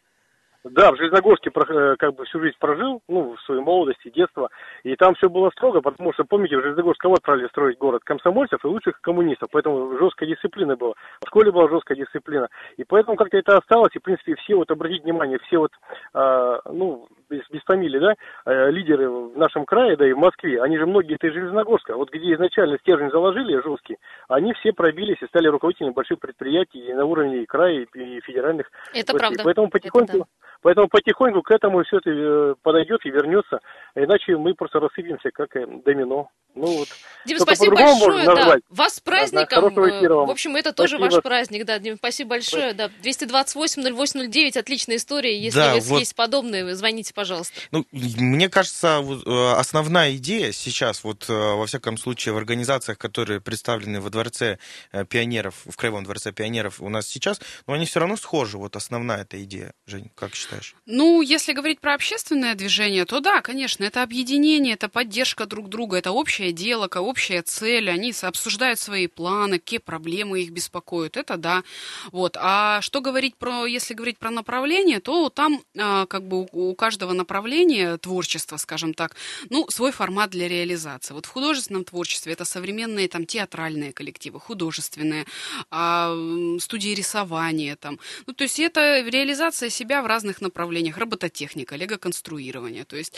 Да, 0.64 0.92
в 0.92 0.96
Железногорске 0.96 1.50
э, 1.50 1.96
как 2.00 2.16
бы 2.16 2.24
всю 2.24 2.40
жизнь 2.40 2.56
прожил, 2.58 3.02
ну, 3.10 3.36
в 3.36 3.42
своей 3.42 3.62
молодости, 3.62 4.10
детство, 4.10 4.50
и 4.84 4.96
там 4.96 5.14
все 5.16 5.30
было 5.30 5.50
строго, 5.50 5.82
потому 5.82 6.14
что, 6.14 6.24
помните, 6.24 6.58
в 6.58 6.62
Железногорск 6.62 7.02
кого 7.02 7.16
отправили 7.16 7.48
строить 7.48 7.78
город? 7.78 8.02
Комсомольцев 8.06 8.64
и 8.64 8.68
лучших 8.68 9.02
коммунистов, 9.02 9.50
поэтому 9.52 9.98
жесткая 9.98 10.30
дисциплина 10.30 10.78
была. 10.78 10.94
В 11.22 11.28
школе 11.28 11.52
была 11.52 11.68
жесткая 11.68 11.98
дисциплина, 11.98 12.48
и 12.78 12.86
поэтому 12.86 13.18
как-то 13.18 13.38
это 13.38 13.58
осталось, 13.58 13.94
и, 13.94 14.00
в 14.00 14.04
принципе, 14.04 14.36
все 14.36 14.56
вот, 14.56 14.72
обратите 14.72 15.04
внимание, 15.04 15.38
все 15.40 15.58
вот, 15.58 15.72
э, 16.14 16.60
ну, 16.72 17.10
без, 17.34 17.50
без 17.50 17.62
фамилии, 17.64 18.00
да, 18.00 18.14
э, 18.46 18.72
лидеры 18.72 19.10
в 19.10 19.38
нашем 19.38 19.66
крае, 19.66 19.98
да, 19.98 20.08
и 20.08 20.14
в 20.14 20.18
Москве, 20.18 20.62
они 20.62 20.78
же 20.78 20.86
многие, 20.86 21.16
это 21.16 21.28
из 21.28 21.34
Железногорска, 21.34 21.96
вот 21.96 22.12
где 22.12 22.34
изначально 22.34 22.78
стержень 22.80 23.12
заложили 23.12 23.62
жесткий, 23.62 23.98
они 24.28 24.54
все 24.54 24.72
пробились 24.72 25.22
и 25.22 25.28
стали 25.28 25.48
руководителями 25.48 25.94
больших 25.94 26.20
предприятий 26.20 26.80
и 26.80 26.94
на 26.94 27.06
уровне 27.06 27.44
и 27.44 27.46
края, 27.46 27.86
и 27.94 28.20
федеральных. 28.22 28.70
Это 28.94 29.14
властей. 29.14 29.20
правда. 29.20 29.44
Поэтому 29.44 29.70
потихоньку... 29.70 30.18
Это 30.18 30.20
да 30.20 30.26
Поэтому 30.64 30.88
потихоньку 30.88 31.42
к 31.42 31.52
этому 31.52 31.84
все 31.84 31.98
это 31.98 32.10
э, 32.10 32.56
подойдет 32.64 33.06
и 33.06 33.10
вернется, 33.10 33.60
иначе 33.96 34.38
мы 34.38 34.56
просто 34.56 34.80
рассыпемся, 34.80 35.30
как 35.32 35.54
э, 35.58 35.68
домино. 35.86 36.30
Ну, 36.56 36.68
вот. 36.68 36.88
Дим, 37.26 37.40
спасибо 37.40 37.76
большое. 37.76 38.26
Да. 38.26 38.56
Вас 38.70 38.96
с 38.96 39.00
праздником. 39.02 39.74
Да, 39.74 39.82
в 39.82 40.30
общем, 40.30 40.56
это 40.56 40.72
тоже 40.72 40.98
спасибо. 40.98 41.16
ваш 41.16 41.24
праздник. 41.24 41.66
Да, 41.66 41.80
Дим, 41.80 41.98
спасибо 41.98 42.32
большое. 42.32 42.74
Да. 42.74 42.90
228-08-09, 43.04 44.58
отличная 44.58 44.96
история. 44.98 45.38
Если 45.38 45.60
да, 45.60 45.72
у 45.72 45.76
вас 45.76 45.88
вот... 45.88 46.00
есть 46.00 46.16
подобные, 46.16 46.76
звоните, 46.76 47.14
пожалуйста. 47.14 47.23
Пожалуйста. 47.24 47.54
Ну, 47.72 47.86
мне 47.92 48.50
кажется, 48.50 49.02
э, 49.02 49.54
основная 49.54 50.16
идея 50.18 50.52
сейчас, 50.52 51.04
вот 51.04 51.30
э, 51.30 51.34
во 51.34 51.66
всяком 51.66 51.98
случае, 51.98 52.34
в 52.34 52.38
организациях, 52.38 52.98
которые 52.98 53.40
представлены 53.40 54.02
во 54.02 54.10
Дворце 54.10 54.58
э, 54.92 55.06
пионеров, 55.06 55.56
в 55.66 55.76
Краевом 55.78 56.04
Дворце 56.04 56.34
пионеров 56.34 56.82
у 56.82 56.90
нас 56.90 57.08
сейчас, 57.08 57.40
но 57.66 57.74
они 57.74 57.86
все 57.86 58.00
равно 58.00 58.18
схожи. 58.18 58.58
Вот 58.58 58.76
основная 58.76 59.22
эта 59.22 59.42
идея. 59.44 59.74
Жень, 59.86 60.12
как 60.16 60.36
считаешь? 60.36 60.76
Ну, 60.86 61.22
если 61.22 61.54
говорить 61.54 61.80
про 61.80 61.94
общественное 61.94 62.56
движение, 62.56 63.06
то 63.06 63.22
да, 63.22 63.42
конечно, 63.42 63.86
это 63.86 64.04
объединение, 64.04 64.74
это 64.74 64.90
поддержка 64.90 65.46
друг 65.46 65.70
друга, 65.70 65.98
это 65.98 66.12
общее 66.12 66.52
дело, 66.52 66.90
общая 66.94 67.42
цель, 67.42 67.90
они 67.90 68.14
обсуждают 68.22 68.80
свои 68.80 69.08
планы, 69.08 69.60
какие 69.60 69.80
проблемы 69.80 70.42
их 70.42 70.52
беспокоят, 70.52 71.16
это 71.16 71.38
да. 71.38 71.64
Вот. 72.12 72.38
А 72.40 72.82
что 72.82 73.02
говорить 73.02 73.36
про, 73.38 73.66
если 73.66 73.94
говорить 73.94 74.18
про 74.18 74.30
направление, 74.30 75.00
то 75.00 75.30
там 75.30 75.62
а, 75.78 76.06
как 76.06 76.28
бы 76.28 76.48
у 76.52 76.76
каждого 76.76 77.03
направления 77.12 77.98
творчества, 77.98 78.58
скажем 78.58 78.94
так, 78.94 79.16
ну, 79.50 79.70
свой 79.70 79.92
формат 79.92 80.30
для 80.30 80.48
реализации. 80.48 81.14
Вот 81.14 81.26
в 81.26 81.30
художественном 81.30 81.84
творчестве 81.84 82.34
это 82.34 82.46
современные 82.46 83.08
там 83.10 83.26
театральные 83.26 83.92
коллективы, 83.92 84.40
художественные, 84.40 85.26
а, 85.70 86.16
студии 86.60 86.96
рисования 86.96 87.76
там. 87.76 88.00
Ну, 88.28 88.34
то 88.34 88.44
есть 88.44 88.60
это 88.60 89.02
реализация 89.02 89.70
себя 89.70 90.02
в 90.02 90.06
разных 90.06 90.40
направлениях. 90.42 90.98
Робототехника, 90.98 91.76
лего-конструирование. 91.76 92.86
То 92.86 92.96
есть 92.96 93.16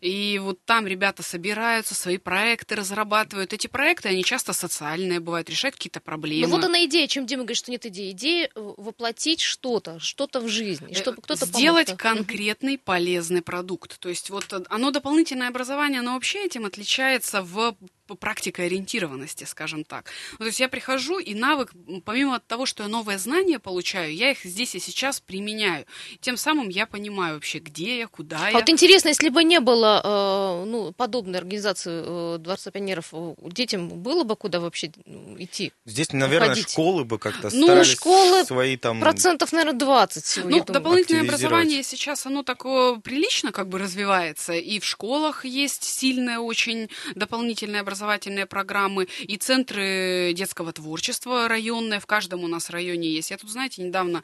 и 0.00 0.40
вот 0.42 0.58
там 0.64 0.86
ребята 0.86 1.22
собираются, 1.22 1.94
свои 1.94 2.18
проекты 2.18 2.74
разрабатывают. 2.74 3.52
Эти 3.52 3.66
проекты, 3.66 4.08
они 4.08 4.24
часто 4.24 4.52
социальные 4.52 5.20
бывают, 5.20 5.50
решают 5.50 5.76
какие-то 5.76 6.00
проблемы. 6.00 6.48
Ну 6.48 6.56
вот 6.56 6.64
она 6.64 6.84
идея, 6.86 7.06
чем 7.06 7.26
Дима 7.26 7.42
говорит, 7.42 7.58
что 7.58 7.70
нет 7.70 7.84
идеи. 7.86 8.12
Идея 8.12 8.50
э, 8.54 8.74
воплотить 8.76 9.40
что-то, 9.40 10.00
что-то 10.00 10.40
в 10.40 10.48
жизнь, 10.48 10.94
чтобы 10.94 11.22
кто-то 11.22 11.46
Сделать 11.46 11.86
помог 11.86 12.00
конкретный 12.00 12.78
полезный 12.78 13.27
продукт. 13.42 13.98
То 14.00 14.08
есть 14.08 14.30
вот 14.30 14.52
оно 14.68 14.90
дополнительное 14.90 15.48
образование, 15.48 16.00
оно 16.00 16.14
вообще 16.14 16.44
этим 16.46 16.66
отличается 16.66 17.42
в 17.42 17.76
практикоориентированности, 18.14 19.44
скажем 19.44 19.84
так. 19.84 20.10
Ну, 20.32 20.38
то 20.38 20.46
есть 20.46 20.60
я 20.60 20.68
прихожу, 20.68 21.18
и 21.18 21.34
навык, 21.34 21.72
помимо 22.04 22.40
того, 22.40 22.66
что 22.66 22.82
я 22.82 22.88
новые 22.88 23.18
знания 23.18 23.58
получаю, 23.58 24.14
я 24.14 24.30
их 24.30 24.44
здесь 24.44 24.74
и 24.74 24.78
сейчас 24.78 25.20
применяю. 25.20 25.86
Тем 26.20 26.36
самым 26.36 26.68
я 26.68 26.86
понимаю 26.86 27.34
вообще, 27.34 27.58
где 27.58 27.98
я, 27.98 28.06
куда 28.06 28.38
а 28.40 28.50
я. 28.50 28.58
вот 28.58 28.68
интересно, 28.68 29.08
если 29.08 29.28
бы 29.28 29.44
не 29.44 29.60
было 29.60 30.00
э, 30.04 30.64
ну, 30.66 30.92
подобной 30.92 31.38
организации 31.38 32.02
э, 32.04 32.38
Дворца 32.38 32.70
пионеров, 32.70 33.12
детям 33.42 33.88
было 33.88 34.24
бы 34.24 34.36
куда 34.36 34.60
вообще 34.60 34.92
идти? 35.38 35.72
Здесь, 35.84 36.12
наверное, 36.12 36.50
ходить? 36.50 36.70
школы 36.70 37.04
бы 37.04 37.18
как-то 37.18 37.50
ну, 37.52 37.64
старались 37.64 37.88
школы 37.88 38.44
свои 38.44 38.76
там... 38.76 39.00
процентов, 39.00 39.52
наверное, 39.52 39.78
20 39.78 40.24
сегодня. 40.24 40.58
Ну, 40.58 40.64
дополнительное 40.64 41.22
образование 41.22 41.82
сейчас, 41.82 42.26
оно 42.26 42.42
такое 42.42 42.96
прилично 42.96 43.52
как 43.52 43.68
бы 43.68 43.78
развивается, 43.78 44.54
и 44.54 44.78
в 44.78 44.84
школах 44.84 45.44
есть 45.44 45.84
сильное 45.84 46.38
очень 46.38 46.88
дополнительное 47.14 47.80
образование, 47.80 47.97
образовательные 47.98 48.46
программы 48.46 49.08
и 49.20 49.36
центры 49.36 50.32
детского 50.32 50.72
творчества 50.72 51.48
районные. 51.48 51.98
В 51.98 52.06
каждом 52.06 52.44
у 52.44 52.46
нас 52.46 52.70
районе 52.70 53.10
есть. 53.10 53.30
Я 53.30 53.36
тут, 53.36 53.50
знаете, 53.50 53.82
недавно 53.82 54.22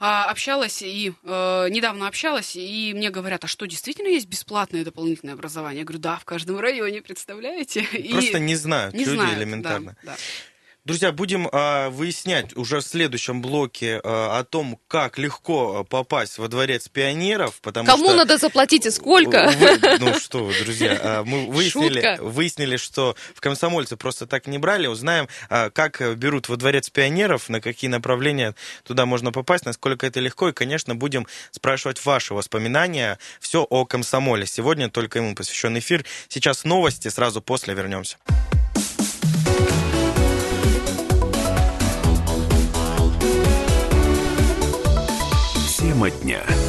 а, 0.00 0.24
общалась 0.30 0.82
и 0.82 1.12
э, 1.22 1.68
недавно 1.70 2.08
общалась, 2.08 2.56
и 2.56 2.92
мне 2.94 3.10
говорят, 3.10 3.44
а 3.44 3.46
что, 3.46 3.66
действительно 3.66 4.08
есть 4.08 4.28
бесплатное 4.28 4.84
дополнительное 4.84 5.34
образование? 5.34 5.80
Я 5.80 5.84
говорю, 5.84 6.00
да, 6.00 6.16
в 6.16 6.24
каждом 6.24 6.58
районе, 6.58 7.02
представляете? 7.02 7.82
Просто 8.10 8.38
и... 8.38 8.40
не 8.40 8.56
знают 8.56 8.94
не 8.94 9.04
люди 9.04 9.16
знают, 9.16 9.38
элементарно. 9.38 9.96
Да, 10.02 10.12
да. 10.12 10.16
Друзья, 10.86 11.10
будем 11.10 11.48
э, 11.48 11.88
выяснять 11.88 12.56
уже 12.56 12.78
в 12.78 12.82
следующем 12.82 13.42
блоке 13.42 13.94
э, 13.96 13.98
о 14.04 14.44
том, 14.44 14.78
как 14.86 15.18
легко 15.18 15.82
попасть 15.82 16.38
во 16.38 16.46
дворец 16.46 16.88
пионеров. 16.88 17.60
Потому 17.60 17.88
Кому 17.88 18.04
что... 18.04 18.14
надо 18.18 18.38
заплатить 18.38 18.86
и 18.86 18.92
сколько? 18.92 19.50
Вы, 19.58 19.98
ну 19.98 20.14
что 20.14 20.44
вы, 20.44 20.54
друзья, 20.62 20.94
э, 20.94 21.22
мы 21.24 21.46
выяснили, 21.50 22.16
выяснили, 22.20 22.76
что 22.76 23.16
в 23.34 23.40
комсомольцы 23.40 23.96
просто 23.96 24.28
так 24.28 24.46
не 24.46 24.58
брали. 24.58 24.86
Узнаем, 24.86 25.26
э, 25.50 25.70
как 25.70 26.00
берут 26.16 26.48
во 26.48 26.54
дворец 26.54 26.88
пионеров, 26.88 27.48
на 27.48 27.60
какие 27.60 27.90
направления 27.90 28.54
туда 28.84 29.06
можно 29.06 29.32
попасть, 29.32 29.64
насколько 29.64 30.06
это 30.06 30.20
легко. 30.20 30.50
И, 30.50 30.52
конечно, 30.52 30.94
будем 30.94 31.26
спрашивать 31.50 32.04
ваши 32.04 32.32
воспоминания. 32.32 33.18
Все 33.40 33.66
о 33.68 33.86
комсомоле. 33.86 34.46
Сегодня 34.46 34.88
только 34.88 35.18
ему 35.18 35.34
посвящен 35.34 35.76
эфир. 35.76 36.04
Сейчас 36.28 36.62
новости, 36.62 37.08
сразу 37.08 37.42
после 37.42 37.74
вернемся. 37.74 38.18
Тема 45.96 46.10
дня. 46.10 46.65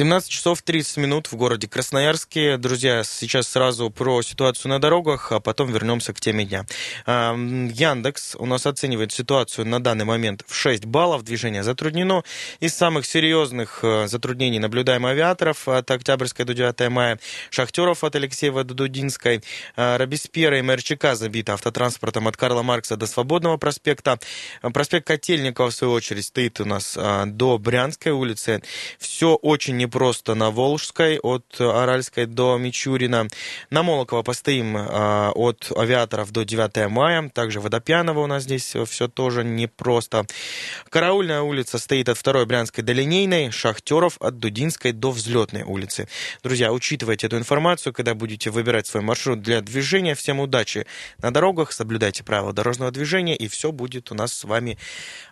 17 0.00 0.30
часов 0.30 0.62
30 0.62 0.96
минут 0.96 1.26
в 1.30 1.36
городе 1.36 1.68
Красноярске. 1.68 2.56
Друзья, 2.56 3.04
сейчас 3.04 3.48
сразу 3.48 3.90
про 3.90 4.22
ситуацию 4.22 4.70
на 4.70 4.78
дорогах, 4.78 5.30
а 5.30 5.40
потом 5.40 5.70
вернемся 5.70 6.14
к 6.14 6.20
теме 6.20 6.46
дня. 6.46 6.64
Яндекс 7.06 8.34
у 8.36 8.46
нас 8.46 8.64
оценивает 8.64 9.12
ситуацию 9.12 9.66
на 9.66 9.78
данный 9.78 10.06
момент 10.06 10.42
в 10.46 10.54
6 10.54 10.86
баллов. 10.86 11.22
Движение 11.22 11.62
затруднено. 11.62 12.24
Из 12.60 12.74
самых 12.74 13.04
серьезных 13.04 13.80
э, 13.82 14.06
затруднений 14.06 14.58
наблюдаем 14.58 15.04
авиаторов 15.04 15.68
от 15.68 15.90
Октябрьской 15.90 16.46
до 16.46 16.54
9 16.54 16.88
мая, 16.88 17.20
шахтеров 17.50 18.02
от 18.02 18.16
Алексеева 18.16 18.64
до 18.64 18.72
Дудинской, 18.72 19.42
э, 19.76 19.96
Робеспьера 19.98 20.58
и 20.58 20.62
МРЧК 20.62 21.12
забиты 21.12 21.52
автотранспортом 21.52 22.26
от 22.26 22.38
Карла 22.38 22.62
Маркса 22.62 22.96
до 22.96 23.06
Свободного 23.06 23.58
проспекта. 23.58 24.18
Проспект 24.62 25.06
Котельникова, 25.06 25.68
в 25.68 25.74
свою 25.74 25.92
очередь, 25.92 26.24
стоит 26.24 26.58
у 26.58 26.64
нас 26.64 26.96
э, 26.96 27.24
до 27.26 27.58
Брянской 27.58 28.12
улицы. 28.12 28.62
Все 28.98 29.34
очень 29.34 29.76
не 29.76 29.89
просто 29.90 30.34
на 30.34 30.50
Волжской 30.50 31.18
от 31.18 31.44
Аральской 31.60 32.26
до 32.26 32.56
Мичурина. 32.56 33.28
На 33.70 33.82
Молокова 33.82 34.22
постоим 34.22 34.76
а, 34.76 35.32
от 35.34 35.70
авиаторов 35.76 36.30
до 36.30 36.44
9 36.44 36.88
мая. 36.88 37.28
Также 37.28 37.60
Водопьянова 37.60 38.20
у 38.20 38.26
нас 38.26 38.44
здесь 38.44 38.74
все 38.86 39.08
тоже 39.08 39.44
непросто. 39.44 40.24
Караульная 40.88 41.42
улица 41.42 41.78
стоит 41.78 42.08
от 42.08 42.18
2 42.22 42.44
Брянской 42.46 42.82
до 42.82 42.92
Линейной, 42.92 43.50
Шахтеров 43.50 44.16
от 44.20 44.38
Дудинской 44.38 44.92
до 44.92 45.10
Взлетной 45.10 45.62
улицы. 45.62 46.08
Друзья, 46.42 46.72
учитывайте 46.72 47.26
эту 47.26 47.36
информацию, 47.36 47.92
когда 47.92 48.14
будете 48.14 48.50
выбирать 48.50 48.86
свой 48.86 49.02
маршрут 49.02 49.42
для 49.42 49.60
движения. 49.60 50.14
Всем 50.14 50.40
удачи 50.40 50.86
на 51.18 51.32
дорогах, 51.32 51.72
соблюдайте 51.72 52.24
правила 52.24 52.52
дорожного 52.52 52.90
движения, 52.90 53.36
и 53.36 53.48
все 53.48 53.72
будет 53.72 54.10
у 54.10 54.14
нас 54.14 54.32
с 54.32 54.44
вами 54.44 54.78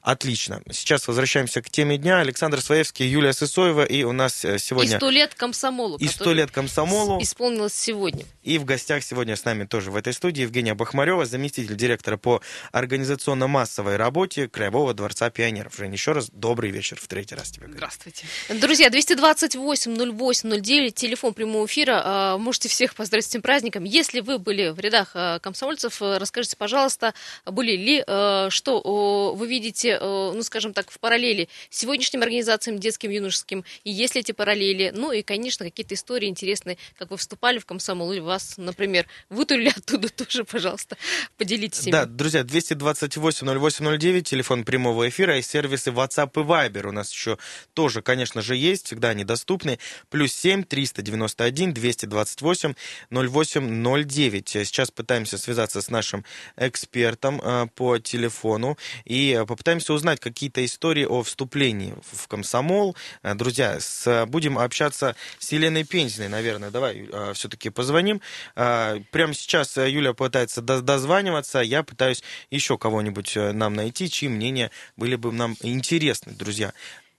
отлично. 0.02 0.62
Сейчас 0.70 1.06
возвращаемся 1.08 1.62
к 1.62 1.70
теме 1.70 1.98
дня. 1.98 2.18
Александр 2.20 2.60
Своевский, 2.60 3.06
Юлия 3.06 3.32
Сысоева, 3.32 3.84
и 3.84 4.02
у 4.02 4.12
нас 4.12 4.44
сегодня... 4.58 4.94
И 4.94 4.96
сто 4.96 5.10
лет 5.10 5.34
комсомолу. 5.34 5.98
И 5.98 6.08
сто 6.08 6.32
лет 6.32 6.50
комсомолу. 6.50 7.22
Исполнилось 7.22 7.74
сегодня. 7.74 8.24
И 8.42 8.58
в 8.58 8.64
гостях 8.64 9.04
сегодня 9.04 9.36
с 9.36 9.44
нами 9.44 9.64
тоже 9.64 9.90
в 9.90 9.96
этой 9.96 10.14
студии 10.14 10.42
Евгения 10.42 10.74
Бахмарева, 10.74 11.26
заместитель 11.26 11.76
директора 11.76 12.16
по 12.16 12.40
организационно-массовой 12.72 13.96
работе 13.96 14.48
Краевого 14.48 14.94
дворца 14.94 15.28
пионеров. 15.30 15.74
Жень, 15.76 15.92
еще 15.92 16.12
раз 16.12 16.30
добрый 16.30 16.70
вечер 16.70 16.98
в 16.98 17.06
третий 17.06 17.34
раз 17.34 17.50
тебе. 17.50 17.66
Здравствуйте. 17.68 18.24
Друзья, 18.48 18.88
228-08-09, 18.88 20.92
телефон 20.92 21.34
прямого 21.34 21.66
эфира. 21.66 22.00
А, 22.04 22.38
можете 22.38 22.68
всех 22.68 22.94
поздравить 22.94 23.26
с 23.26 23.28
этим 23.28 23.42
праздником. 23.42 23.84
Если 23.84 24.20
вы 24.20 24.38
были 24.38 24.70
в 24.70 24.80
рядах 24.80 25.10
а, 25.14 25.38
комсомольцев, 25.40 26.00
а, 26.00 26.18
расскажите, 26.18 26.56
пожалуйста, 26.56 27.12
были 27.44 27.76
ли, 27.76 28.02
что 28.50 29.34
вы 29.36 29.46
видите, 29.46 29.98
ну, 30.00 30.42
скажем 30.42 30.72
так, 30.72 30.90
в 30.90 30.98
параллели 30.98 31.48
с 31.70 31.78
сегодняшним 31.78 32.22
организациям 32.22 32.78
детским, 32.78 33.10
юношеским, 33.10 33.64
и 33.84 33.90
если 33.90 34.20
эти 34.20 34.32
параллели. 34.38 34.92
Ну 34.94 35.10
и, 35.10 35.22
конечно, 35.22 35.66
какие-то 35.66 35.94
истории 35.94 36.28
интересные, 36.28 36.78
как 36.96 37.10
вы 37.10 37.16
вступали 37.16 37.58
в 37.58 37.66
комсомол, 37.66 38.12
или 38.12 38.20
вас, 38.20 38.54
например, 38.56 39.06
вытурили 39.28 39.72
оттуда 39.76 40.08
тоже, 40.08 40.44
пожалуйста, 40.44 40.96
поделитесь 41.36 41.82
ими. 41.82 41.92
Да, 41.92 42.06
друзья, 42.06 42.42
228-08-09, 42.42 44.22
телефон 44.22 44.64
прямого 44.64 45.08
эфира 45.08 45.36
и 45.38 45.42
сервисы 45.42 45.90
WhatsApp 45.90 46.30
и 46.36 46.44
Viber 46.44 46.86
у 46.86 46.92
нас 46.92 47.12
еще 47.12 47.36
тоже, 47.74 48.00
конечно 48.00 48.40
же, 48.40 48.54
есть, 48.54 48.86
всегда 48.86 49.08
они 49.08 49.24
доступны. 49.24 49.80
Плюс 50.08 50.32
7 50.32 50.62
391 50.62 51.74
228 51.74 52.74
08 53.10 54.04
09. 54.06 54.48
Сейчас 54.48 54.92
пытаемся 54.92 55.36
связаться 55.36 55.82
с 55.82 55.90
нашим 55.90 56.24
экспертом 56.56 57.40
э, 57.42 57.66
по 57.74 57.98
телефону 57.98 58.78
и 59.04 59.42
попытаемся 59.48 59.92
узнать 59.92 60.20
какие-то 60.20 60.64
истории 60.64 61.04
о 61.04 61.24
вступлении 61.24 61.94
в 62.12 62.28
комсомол. 62.28 62.96
Э, 63.22 63.34
друзья, 63.34 63.80
с 63.80 64.17
будем 64.26 64.58
общаться 64.58 65.16
с 65.38 65.52
Еленой 65.52 65.84
Пензиной, 65.84 66.28
наверное. 66.28 66.70
Давай 66.70 67.08
э, 67.10 67.32
все-таки 67.34 67.70
позвоним. 67.70 68.20
Э, 68.56 69.00
прямо 69.10 69.34
сейчас 69.34 69.76
э, 69.76 69.90
Юля 69.90 70.14
пытается 70.14 70.62
дозваниваться. 70.62 71.60
Я 71.60 71.82
пытаюсь 71.82 72.22
еще 72.50 72.78
кого-нибудь 72.78 73.36
э, 73.36 73.52
нам 73.52 73.74
найти, 73.74 74.10
чьи 74.10 74.28
мнения 74.28 74.70
были 74.96 75.16
бы 75.16 75.32
нам 75.32 75.56
интересны, 75.62 76.32
друзья. 76.32 76.72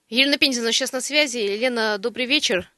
Елена 0.08 0.38
Пензина 0.38 0.72
сейчас 0.72 0.92
на 0.92 1.00
связи. 1.00 1.38
Елена, 1.38 1.96
добрый 1.98 2.26
вечер. 2.26 2.68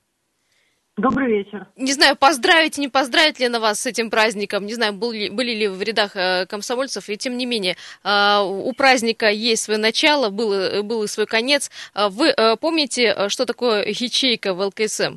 Добрый 0.98 1.28
вечер. 1.28 1.66
Не 1.76 1.92
знаю, 1.92 2.16
поздравить, 2.16 2.76
не 2.76 2.88
поздравить 2.88 3.40
ли 3.40 3.48
на 3.48 3.60
вас 3.60 3.80
с 3.80 3.86
этим 3.86 4.10
праздником, 4.10 4.66
не 4.66 4.74
знаю, 4.74 4.92
были, 4.92 5.30
были 5.30 5.54
ли 5.54 5.68
в 5.68 5.80
рядах 5.80 6.14
э, 6.16 6.44
комсомольцев, 6.44 7.08
и 7.08 7.16
тем 7.16 7.38
не 7.38 7.46
менее, 7.46 7.76
э, 8.04 8.42
у 8.44 8.70
праздника 8.74 9.30
есть 9.30 9.62
свое 9.62 9.80
начало, 9.80 10.28
был, 10.28 10.82
был 10.82 11.04
и 11.04 11.06
свой 11.06 11.26
конец. 11.26 11.70
Э, 11.94 12.08
вы 12.10 12.34
помните, 12.60 13.30
что 13.30 13.46
такое 13.46 13.86
ячейка 13.86 14.52
в 14.52 14.60
ЛКСМ? 14.60 15.16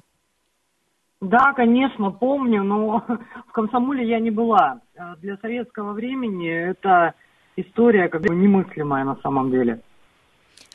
Да, 1.19 1.51
конечно, 1.53 2.09
помню, 2.09 2.63
но 2.63 3.03
в 3.47 3.51
комсомоле 3.51 4.07
я 4.07 4.21
не 4.21 4.31
была. 4.31 4.79
Для 5.21 5.35
советского 5.37 5.91
времени 5.91 6.49
это 6.49 7.15
история 7.57 8.07
как 8.07 8.21
бы 8.21 8.33
немыслимая 8.33 9.03
на 9.03 9.17
самом 9.17 9.51
деле. 9.51 9.81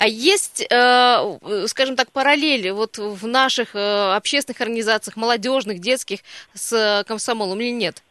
А 0.01 0.07
есть, 0.07 0.67
э, 0.71 1.67
скажем 1.67 1.95
так, 1.95 2.11
параллели 2.11 2.71
вот 2.71 2.97
в 2.97 3.27
наших 3.27 3.77
э, 3.77 4.15
общественных 4.17 4.63
организациях, 4.63 5.19
молодежных, 5.19 5.79
детских, 5.79 6.21
с 6.55 7.05
комсомолом 7.07 7.61
или 7.61 7.71
нет? 7.71 8.03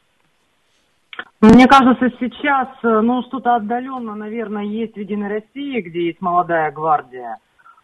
Мне 1.42 1.66
кажется, 1.66 2.12
сейчас, 2.20 2.68
э, 2.84 3.02
ну, 3.02 3.24
что-то 3.24 3.56
отдаленно, 3.56 4.14
наверное, 4.14 4.66
есть 4.66 4.94
в 4.94 5.00
Единой 5.00 5.30
России, 5.30 5.82
где 5.82 6.06
есть 6.06 6.22
молодая 6.22 6.72
гвардия. 6.72 7.38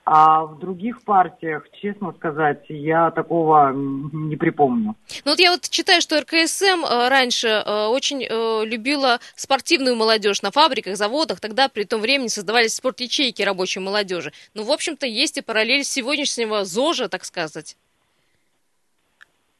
А 0.06 0.46
в 0.46 0.60
других 0.60 1.02
партиях, 1.04 1.68
честно 1.82 2.14
сказать, 2.14 2.64
я 2.70 3.10
такого 3.10 3.72
не 3.74 4.36
припомню. 4.36 4.96
Ну 5.26 5.32
вот 5.32 5.40
я 5.40 5.50
вот 5.50 5.62
читаю, 5.68 6.00
что 6.00 6.22
РКСМ 6.22 6.86
э, 6.86 7.10
раньше 7.10 7.48
э, 7.48 7.88
очень 7.88 8.24
э, 8.24 8.66
любила 8.66 9.18
спортивную 9.36 9.96
молодежь 9.96 10.44
на 10.44 10.52
фабриках, 10.52 10.96
заводах. 10.96 11.40
Тогда 11.40 11.70
при 11.70 11.86
том 11.86 12.02
времени 12.02 12.28
создавались 12.28 12.76
спорт-ячейки 12.76 13.42
рабочей 13.42 13.80
молодежи. 13.80 14.32
Ну, 14.54 14.64
в 14.64 14.72
общем-то, 14.72 15.08
есть 15.08 15.40
и 15.40 15.42
параллель 15.42 15.84
сегодняшнего 15.84 16.66
ЗОЖа, 16.66 17.10
так 17.10 17.26
сказать. 17.26 17.76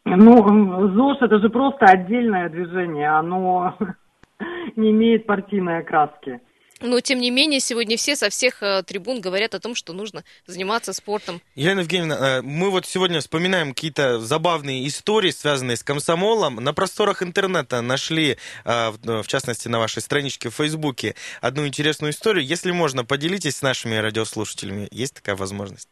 Ну, 0.06 0.94
ЗОЖ 0.94 1.24
это 1.24 1.40
же 1.40 1.50
просто 1.50 1.86
отдельное 1.88 2.50
движение, 2.50 3.10
оно 3.10 3.76
не 4.76 4.92
имеет 4.92 5.26
партийной 5.26 5.80
окраски. 5.80 6.40
Но, 6.86 7.00
тем 7.00 7.20
не 7.20 7.32
менее, 7.32 7.60
сегодня 7.60 7.98
все 7.98 8.16
со 8.16 8.30
всех 8.30 8.62
э, 8.62 8.84
трибун 8.84 9.22
говорят 9.22 9.56
о 9.56 9.60
том, 9.60 9.76
что 9.76 9.94
нужно 9.94 10.24
заниматься 10.46 10.94
спортом. 10.94 11.42
Елена 11.56 11.80
Евгеньевна, 11.80 12.16
э, 12.16 12.42
мы 12.42 12.70
вот 12.70 12.86
сегодня 12.86 13.20
вспоминаем 13.20 13.70
какие-то 13.70 14.20
забавные 14.20 14.88
истории, 14.88 15.32
связанные 15.32 15.78
с 15.78 15.84
комсомолом. 15.84 16.56
На 16.56 16.74
просторах 16.74 17.24
интернета 17.24 17.82
нашли, 17.82 18.38
э, 18.66 18.92
в 19.04 19.28
частности, 19.28 19.68
на 19.68 19.80
вашей 19.80 20.02
страничке 20.02 20.50
в 20.50 20.56
Фейсбуке, 20.56 21.16
одну 21.42 21.66
интересную 21.66 22.12
историю. 22.12 22.46
Если 22.46 22.72
можно, 22.72 23.04
поделитесь 23.04 23.58
с 23.58 23.62
нашими 23.62 23.96
радиослушателями. 23.96 24.88
Есть 24.92 25.16
такая 25.16 25.36
возможность? 25.36 25.90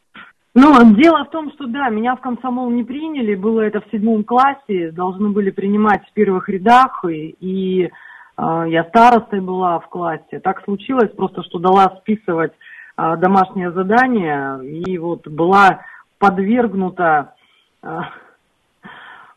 Ну, 0.54 0.94
дело 0.94 1.24
в 1.24 1.30
том, 1.30 1.50
что 1.52 1.66
да, 1.66 1.88
меня 1.88 2.14
в 2.14 2.20
комсомол 2.20 2.70
не 2.70 2.84
приняли, 2.84 3.34
было 3.34 3.62
это 3.62 3.80
в 3.80 3.90
седьмом 3.90 4.22
классе, 4.22 4.92
должны 4.92 5.30
были 5.30 5.50
принимать 5.50 6.06
в 6.08 6.12
первых 6.12 6.48
рядах, 6.48 7.04
и, 7.08 7.34
и 7.40 7.90
я 8.36 8.84
старостой 8.84 9.40
была 9.40 9.78
в 9.78 9.88
классе. 9.88 10.40
Так 10.42 10.62
случилось 10.64 11.10
просто, 11.10 11.42
что 11.44 11.58
дала 11.58 11.96
списывать 12.00 12.52
а, 12.96 13.16
домашнее 13.16 13.72
задание 13.72 14.64
и 14.64 14.98
вот 14.98 15.26
была 15.26 15.80
подвергнута, 16.18 17.34
а, 17.82 18.08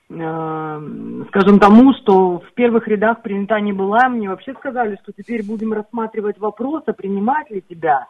скажем, 0.09 1.59
тому, 1.59 1.93
что 1.95 2.39
в 2.39 2.53
первых 2.53 2.87
рядах 2.87 3.21
принята 3.21 3.59
не 3.59 3.73
была. 3.73 4.09
Мне 4.09 4.29
вообще 4.29 4.53
сказали, 4.53 4.97
что 5.01 5.11
теперь 5.11 5.43
будем 5.43 5.73
рассматривать 5.73 6.37
вопрос, 6.37 6.83
а 6.85 6.93
принимать 6.93 7.49
ли 7.49 7.63
тебя. 7.67 8.07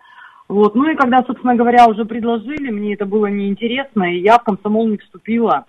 Вот. 0.47 0.75
Ну 0.75 0.89
и 0.89 0.95
когда, 0.95 1.23
собственно 1.23 1.55
говоря, 1.55 1.87
уже 1.87 2.05
предложили, 2.05 2.69
мне 2.69 2.93
это 2.93 3.05
было 3.05 3.27
неинтересно, 3.27 4.13
и 4.13 4.19
я 4.19 4.37
в 4.37 4.43
комсомол 4.43 4.87
не 4.87 4.97
вступила. 4.97 5.65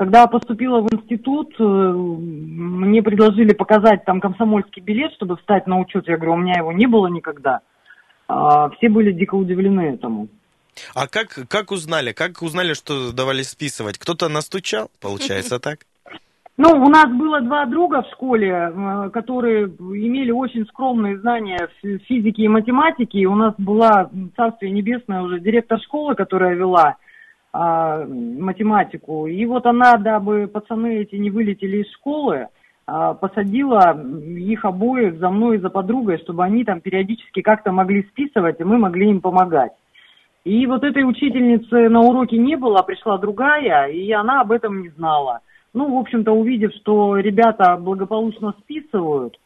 Когда 0.00 0.26
поступила 0.28 0.80
в 0.80 0.90
институт, 0.94 1.54
э, 1.58 1.62
мне 1.62 3.02
предложили 3.02 3.52
показать 3.52 4.02
там 4.06 4.18
комсомольский 4.18 4.80
билет, 4.80 5.12
чтобы 5.12 5.36
встать 5.36 5.66
на 5.66 5.78
учет. 5.78 6.08
Я 6.08 6.16
говорю, 6.16 6.32
у 6.32 6.36
меня 6.38 6.54
его 6.56 6.72
не 6.72 6.86
было 6.86 7.08
никогда. 7.08 7.60
А, 8.26 8.70
все 8.70 8.88
были 8.88 9.12
дико 9.12 9.34
удивлены 9.34 9.92
этому. 9.92 10.28
А 10.94 11.06
как, 11.06 11.40
как 11.50 11.70
узнали? 11.70 12.12
Как 12.12 12.40
узнали, 12.40 12.72
что 12.72 13.12
давали 13.12 13.42
списывать? 13.42 13.98
Кто-то 13.98 14.30
настучал, 14.30 14.90
получается 15.02 15.58
так? 15.60 15.80
Ну, 16.56 16.70
у 16.82 16.88
нас 16.88 17.10
было 17.10 17.42
два 17.42 17.66
друга 17.66 18.00
в 18.00 18.10
школе, 18.12 18.48
э, 18.48 19.10
которые 19.12 19.66
имели 19.66 20.30
очень 20.30 20.64
скромные 20.68 21.18
знания 21.18 21.68
физики 22.08 22.40
и 22.40 22.48
математики. 22.48 23.26
У 23.26 23.34
нас 23.34 23.52
была, 23.58 24.08
царствие 24.34 24.72
небесное, 24.72 25.20
уже 25.20 25.40
директор 25.40 25.78
школы, 25.78 26.14
которая 26.14 26.54
вела 26.54 26.96
а, 27.52 28.04
математику. 28.06 29.26
И 29.26 29.44
вот 29.46 29.66
она, 29.66 29.96
дабы 29.96 30.46
пацаны 30.46 30.98
эти 30.98 31.16
не 31.16 31.30
вылетели 31.30 31.78
из 31.78 31.90
школы, 31.92 32.48
а, 32.86 33.14
посадила 33.14 34.00
их 34.36 34.64
обоих 34.64 35.18
за 35.18 35.30
мной 35.30 35.56
и 35.56 35.60
за 35.60 35.68
подругой, 35.68 36.18
чтобы 36.18 36.44
они 36.44 36.64
там 36.64 36.80
периодически 36.80 37.42
как-то 37.42 37.72
могли 37.72 38.04
списывать, 38.04 38.60
и 38.60 38.64
мы 38.64 38.78
могли 38.78 39.10
им 39.10 39.20
помогать. 39.20 39.72
И 40.44 40.66
вот 40.66 40.84
этой 40.84 41.02
учительницы 41.02 41.88
на 41.88 42.00
уроке 42.00 42.38
не 42.38 42.56
было, 42.56 42.78
а 42.78 42.82
пришла 42.82 43.18
другая, 43.18 43.88
и 43.88 44.10
она 44.12 44.40
об 44.40 44.52
этом 44.52 44.82
не 44.82 44.88
знала. 44.90 45.40
Ну, 45.74 45.96
в 45.96 45.98
общем-то, 45.98 46.32
увидев, 46.32 46.72
что 46.80 47.16
ребята 47.16 47.76
благополучно 47.76 48.54
списывают, 48.60 49.38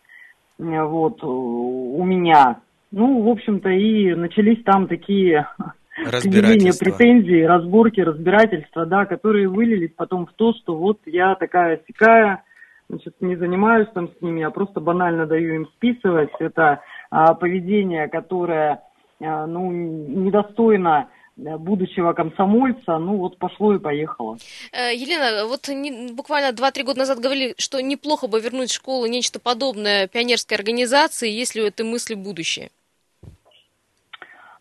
э, 0.58 0.82
вот, 0.82 1.22
у 1.22 2.02
меня, 2.04 2.60
ну, 2.92 3.22
в 3.22 3.28
общем-то, 3.28 3.68
и 3.70 4.14
начались 4.14 4.62
там 4.62 4.86
такие 4.86 5.48
предъявление 5.96 6.72
претензий, 6.78 7.46
разборки, 7.46 8.00
разбирательства, 8.00 8.86
да, 8.86 9.06
которые 9.06 9.48
вылились 9.48 9.92
потом 9.96 10.26
в 10.26 10.32
то, 10.32 10.52
что 10.54 10.76
вот 10.76 10.98
я 11.06 11.34
такая 11.34 11.80
сякая, 11.86 12.44
значит, 12.88 13.14
не 13.20 13.36
занимаюсь 13.36 13.88
там 13.94 14.08
с 14.08 14.22
ними, 14.22 14.42
а 14.42 14.50
просто 14.50 14.80
банально 14.80 15.26
даю 15.26 15.54
им 15.54 15.66
списывать. 15.76 16.30
Это 16.38 16.80
а, 17.10 17.34
поведение, 17.34 18.08
которое, 18.08 18.82
а, 19.20 19.46
ну, 19.46 19.70
недостойно 19.70 21.08
будущего 21.36 22.12
комсомольца, 22.12 22.98
ну 22.98 23.16
вот 23.16 23.38
пошло 23.38 23.74
и 23.74 23.80
поехало. 23.80 24.38
Э, 24.72 24.94
Елена, 24.94 25.46
вот 25.46 25.66
не, 25.68 26.12
буквально 26.12 26.54
2-3 26.54 26.84
года 26.84 27.00
назад 27.00 27.18
говорили, 27.18 27.54
что 27.58 27.80
неплохо 27.80 28.28
бы 28.28 28.40
вернуть 28.40 28.70
в 28.70 28.74
школу 28.74 29.06
нечто 29.06 29.40
подобное 29.40 30.06
пионерской 30.06 30.56
организации, 30.56 31.28
если 31.28 31.60
у 31.60 31.66
этой 31.66 31.84
мысли 31.84 32.14
будущее. 32.14 32.70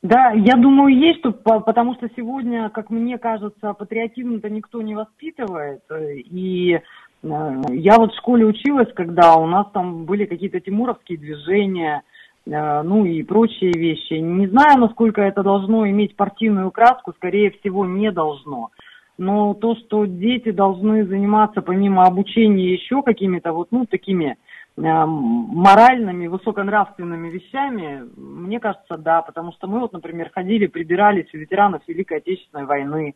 Да, 0.04 0.32
я 0.32 0.58
думаю, 0.58 0.94
есть, 0.94 1.22
потому 1.22 1.96
что 1.96 2.10
сегодня, 2.14 2.70
как 2.70 2.90
мне 2.90 3.18
кажется, 3.18 3.74
патриотизм-то 3.74 4.50
никто 4.50 4.82
не 4.82 4.96
воспитывает. 4.96 5.82
И 5.90 6.74
э, 6.74 6.82
я 7.70 7.96
вот 7.96 8.12
в 8.12 8.18
школе 8.18 8.46
училась, 8.46 8.92
когда 8.94 9.38
у 9.38 9.48
нас 9.48 9.66
там 9.74 10.04
были 10.04 10.26
какие-то 10.26 10.60
тимуровские 10.60 11.18
движения, 11.18 12.04
э, 12.46 12.82
ну 12.82 13.06
и 13.06 13.24
прочие 13.24 13.72
вещи. 13.72 14.16
Не 14.16 14.48
знаю, 14.48 14.78
насколько 14.78 15.22
это 15.22 15.42
должно 15.42 15.88
иметь 15.88 16.18
партийную 16.18 16.70
краску, 16.72 17.14
скорее 17.14 17.52
всего, 17.52 17.86
не 17.86 18.12
должно. 18.12 18.72
Но 19.18 19.54
то, 19.54 19.78
что 19.78 20.04
дети 20.06 20.52
должны 20.52 21.06
заниматься 21.06 21.62
помимо 21.62 22.04
обучения 22.04 22.74
еще 22.74 23.04
какими-то 23.04 23.54
вот, 23.54 23.70
ну, 23.72 23.86
такими 23.86 24.36
моральными, 24.76 26.28
высоконравственными 26.28 27.30
вещами, 27.30 28.10
мне 28.16 28.60
кажется, 28.60 28.98
да, 28.98 29.22
потому 29.22 29.52
что 29.54 29.68
мы 29.68 29.80
вот, 29.80 29.94
например, 29.94 30.32
ходили, 30.34 30.66
прибирались 30.66 31.32
у 31.34 31.38
ветеранов 31.38 31.84
Великой 31.88 32.18
Отечественной 32.18 32.66
войны, 32.66 33.16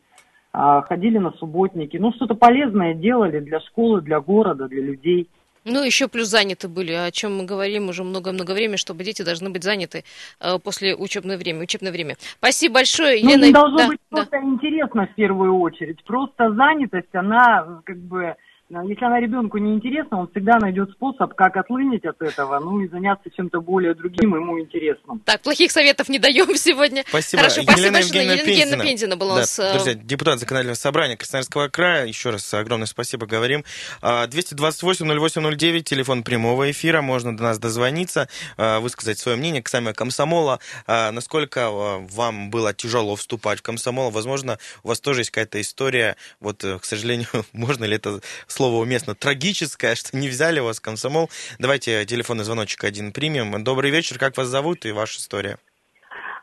а, 0.52 0.82
ходили 0.82 1.18
на 1.18 1.32
субботники, 1.32 1.96
ну, 1.96 2.12
что-то 2.12 2.34
полезное 2.34 2.94
делали 2.94 3.40
для 3.40 3.60
школы, 3.60 4.00
для 4.00 4.20
города, 4.20 4.68
для 4.68 4.82
людей. 4.82 5.28
Ну, 5.64 5.84
еще 5.84 6.08
плюс 6.08 6.28
заняты 6.28 6.68
были, 6.68 6.92
о 6.92 7.10
чем 7.10 7.36
мы 7.36 7.44
говорим 7.44 7.88
уже 7.88 8.04
много-много 8.04 8.52
времени, 8.52 8.76
чтобы 8.76 9.04
дети 9.04 9.22
должны 9.22 9.50
быть 9.50 9.64
заняты 9.64 10.04
э, 10.40 10.58
после 10.62 10.94
учебного 10.94 11.36
времени, 11.36 11.64
учебное 11.64 11.92
время. 11.92 12.16
Спасибо 12.38 12.74
большое, 12.74 13.22
ну, 13.22 13.30
Елена. 13.30 13.46
Ну, 13.46 13.52
должно 13.52 13.78
да, 13.78 13.86
быть 13.88 13.98
да. 14.10 14.16
просто 14.16 14.38
интересно 14.38 15.06
в 15.06 15.14
первую 15.14 15.58
очередь. 15.58 16.02
Просто 16.04 16.54
занятость, 16.54 17.14
она 17.14 17.82
как 17.84 17.98
бы 17.98 18.36
если 18.70 19.04
она 19.04 19.20
ребенку 19.20 19.58
не 19.58 19.74
интересна, 19.74 20.20
он 20.20 20.28
всегда 20.30 20.58
найдет 20.58 20.90
способ, 20.90 21.34
как 21.34 21.56
отлынить 21.56 22.04
от 22.04 22.20
этого, 22.20 22.58
ну 22.60 22.80
и 22.80 22.88
заняться 22.88 23.30
чем-то 23.30 23.60
более 23.60 23.94
другим 23.94 24.34
ему 24.34 24.60
интересным. 24.60 25.20
Так, 25.24 25.40
плохих 25.40 25.70
советов 25.70 26.08
не 26.08 26.18
даем 26.18 26.54
сегодня. 26.54 27.04
Спасибо. 27.08 27.42
Хорошо, 27.42 27.62
спасибо 27.62 27.92
большое. 27.92 28.24
Елена 28.24 28.40
Евгеньевна 28.40 28.84
Пензина 28.84 29.16
была 29.16 29.30
да, 29.30 29.34
у 29.34 29.38
нас. 29.40 29.58
Э, 29.58 29.72
друзья, 29.72 29.94
депутат 29.94 30.38
законодательного 30.38 30.76
собрания 30.76 31.16
Красноярского 31.16 31.68
края. 31.68 32.06
Еще 32.06 32.30
раз 32.30 32.52
огромное 32.52 32.86
спасибо 32.86 33.26
говорим. 33.26 33.64
228-0809, 34.02 35.80
телефон 35.80 36.22
прямого 36.22 36.70
эфира. 36.70 37.00
Можно 37.00 37.36
до 37.36 37.44
нас 37.44 37.58
дозвониться, 37.58 38.28
а, 38.56 38.80
высказать 38.80 39.18
свое 39.18 39.38
мнение 39.38 39.62
к 39.62 39.68
сами 39.68 39.92
комсомола. 39.92 40.60
А, 40.86 41.10
насколько 41.12 41.68
а, 41.68 42.06
вам 42.10 42.50
было 42.50 42.74
тяжело 42.74 43.16
вступать 43.16 43.60
в 43.60 43.62
комсомол? 43.62 44.10
Возможно, 44.10 44.58
у 44.82 44.88
вас 44.88 45.00
тоже 45.00 45.20
есть 45.20 45.30
какая-то 45.30 45.60
история. 45.60 46.16
Вот, 46.40 46.64
э, 46.64 46.78
к 46.78 46.84
сожалению, 46.84 47.28
можно 47.52 47.84
ли 47.84 47.96
это 47.96 48.20
слово 48.58 48.82
уместно, 48.82 49.14
трагическое, 49.14 49.94
что 49.94 50.16
не 50.16 50.26
взяли 50.26 50.58
вас 50.58 50.80
в 50.80 50.82
комсомол. 50.82 51.30
Давайте 51.60 52.04
телефонный 52.04 52.42
звоночек 52.42 52.82
один 52.82 53.12
примем. 53.12 53.62
Добрый 53.62 53.92
вечер, 53.92 54.18
как 54.18 54.36
вас 54.36 54.48
зовут 54.48 54.84
и 54.84 54.90
ваша 54.90 55.18
история? 55.18 55.58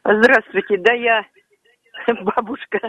Здравствуйте, 0.06 0.78
да 0.78 0.94
я 0.94 1.26
бабушка 2.24 2.80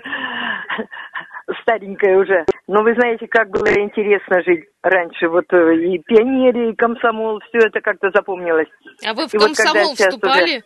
старенькая 1.63 2.19
уже. 2.19 2.45
Но 2.69 2.85
вы 2.85 2.95
знаете, 2.95 3.27
как 3.27 3.51
было 3.51 3.67
интересно 3.81 4.43
жить 4.47 4.67
раньше. 4.85 5.27
Вот 5.29 5.53
э, 5.53 5.75
и 5.75 5.99
пионерия, 5.99 6.71
и 6.71 6.77
комсомол, 6.77 7.41
все 7.49 7.67
это 7.67 7.81
как-то 7.81 8.11
запомнилось. 8.15 8.69
А 9.05 9.13
вы 9.13 9.27
в 9.27 9.35
и 9.35 9.39
комсомол 9.39 9.89
вот 9.89 9.99
вступали? 9.99 10.59
Уже... 10.59 10.65